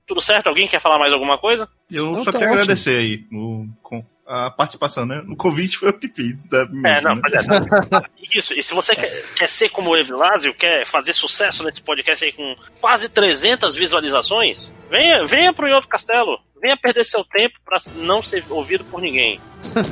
[0.06, 0.48] Tudo certo?
[0.48, 1.70] Alguém quer falar mais alguma coisa?
[1.90, 2.62] Eu Não, só tá quero ótimo.
[2.64, 5.24] agradecer aí o- com a participação, né?
[5.28, 6.44] O convite foi eu que fiz.
[6.46, 7.22] Tá, mesmo, É, não, né?
[7.34, 8.04] é, não.
[8.34, 12.24] Isso, e se você quer, quer ser como o Evilásio, quer fazer sucesso nesse podcast
[12.26, 16.40] aí com quase 300 visualizações, venha, venha pro Outro Castelo.
[16.62, 19.40] Venha perder seu tempo pra não ser ouvido por ninguém.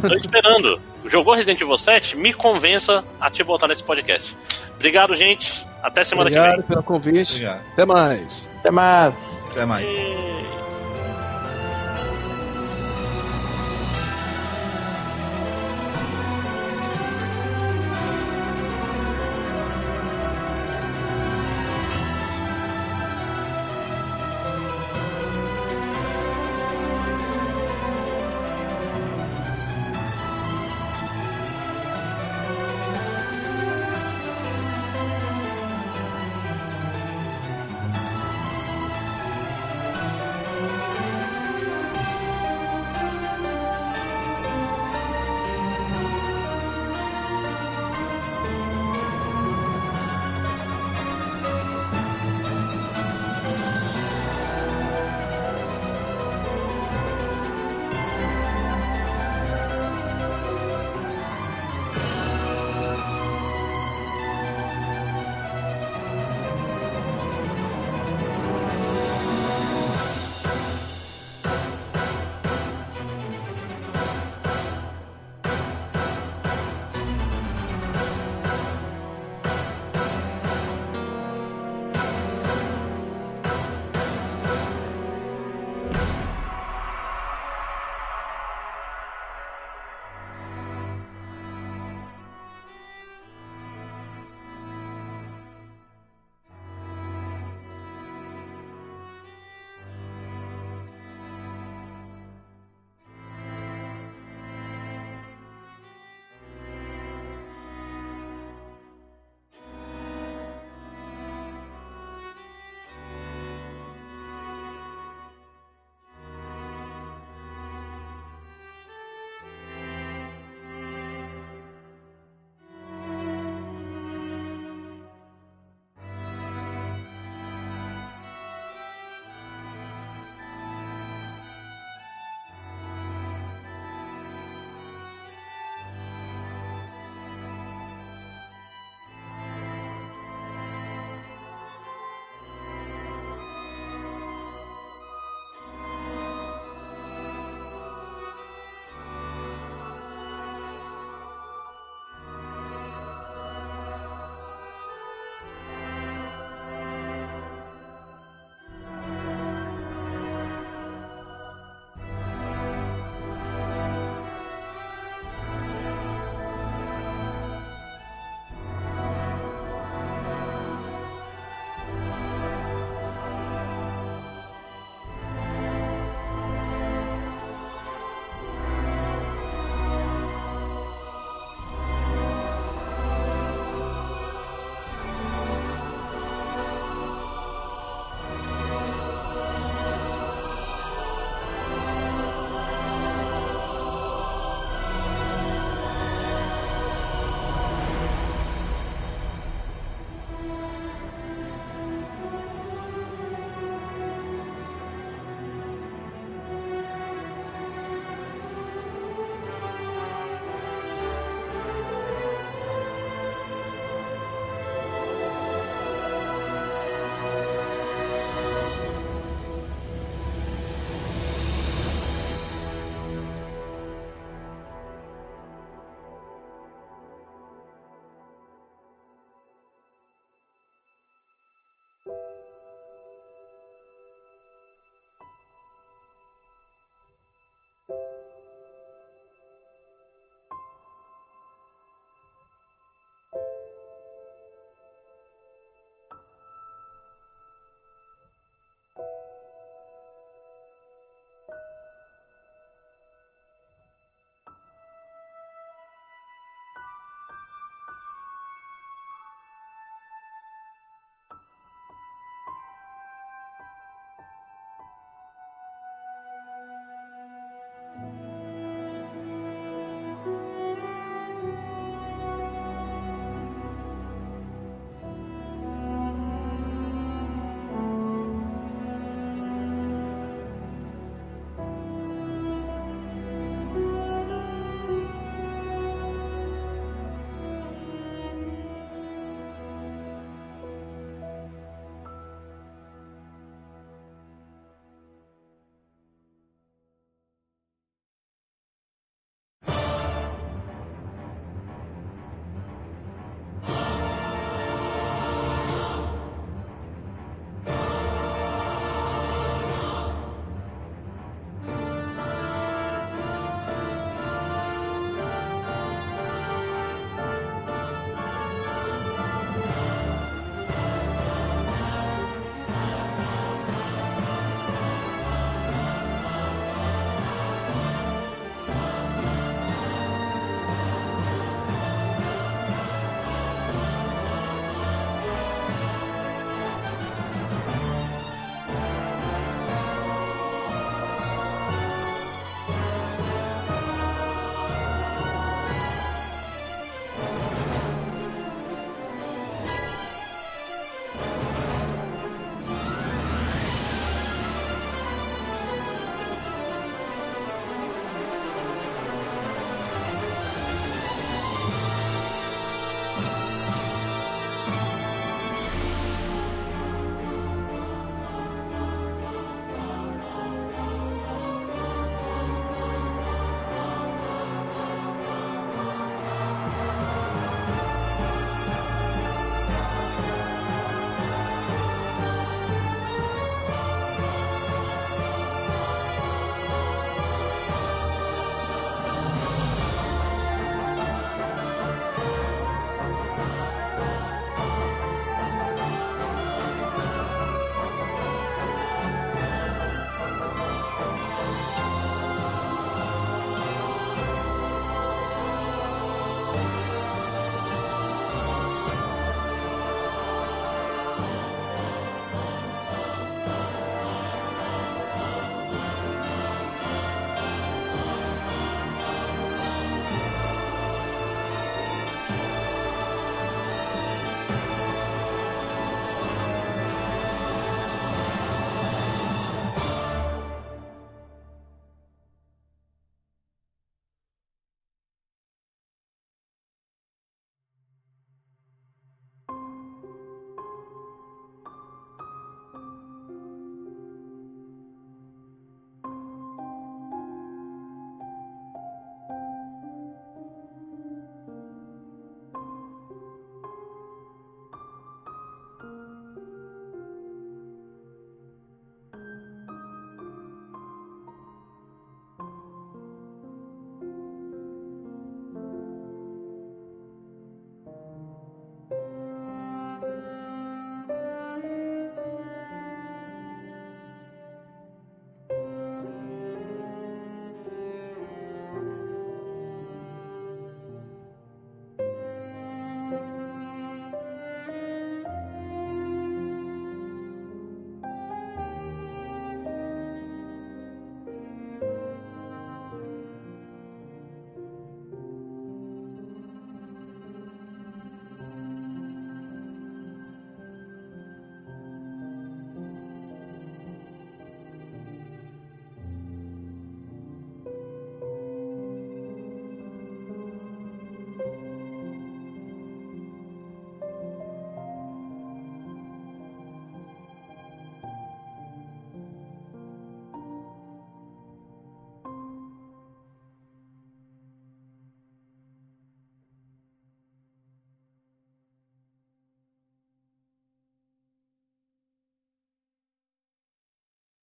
[0.05, 0.81] Tô esperando.
[1.05, 2.17] Jogou Resident Evil 7?
[2.17, 4.37] Me convença a te botar nesse podcast.
[4.75, 5.65] Obrigado, gente.
[5.81, 7.31] Até semana Obrigado que pelo convite.
[7.31, 7.61] Obrigado.
[7.73, 8.47] Até mais.
[8.59, 9.43] Até mais.
[9.51, 9.91] Até mais.
[9.91, 10.43] vem.
[10.53, 10.66] E...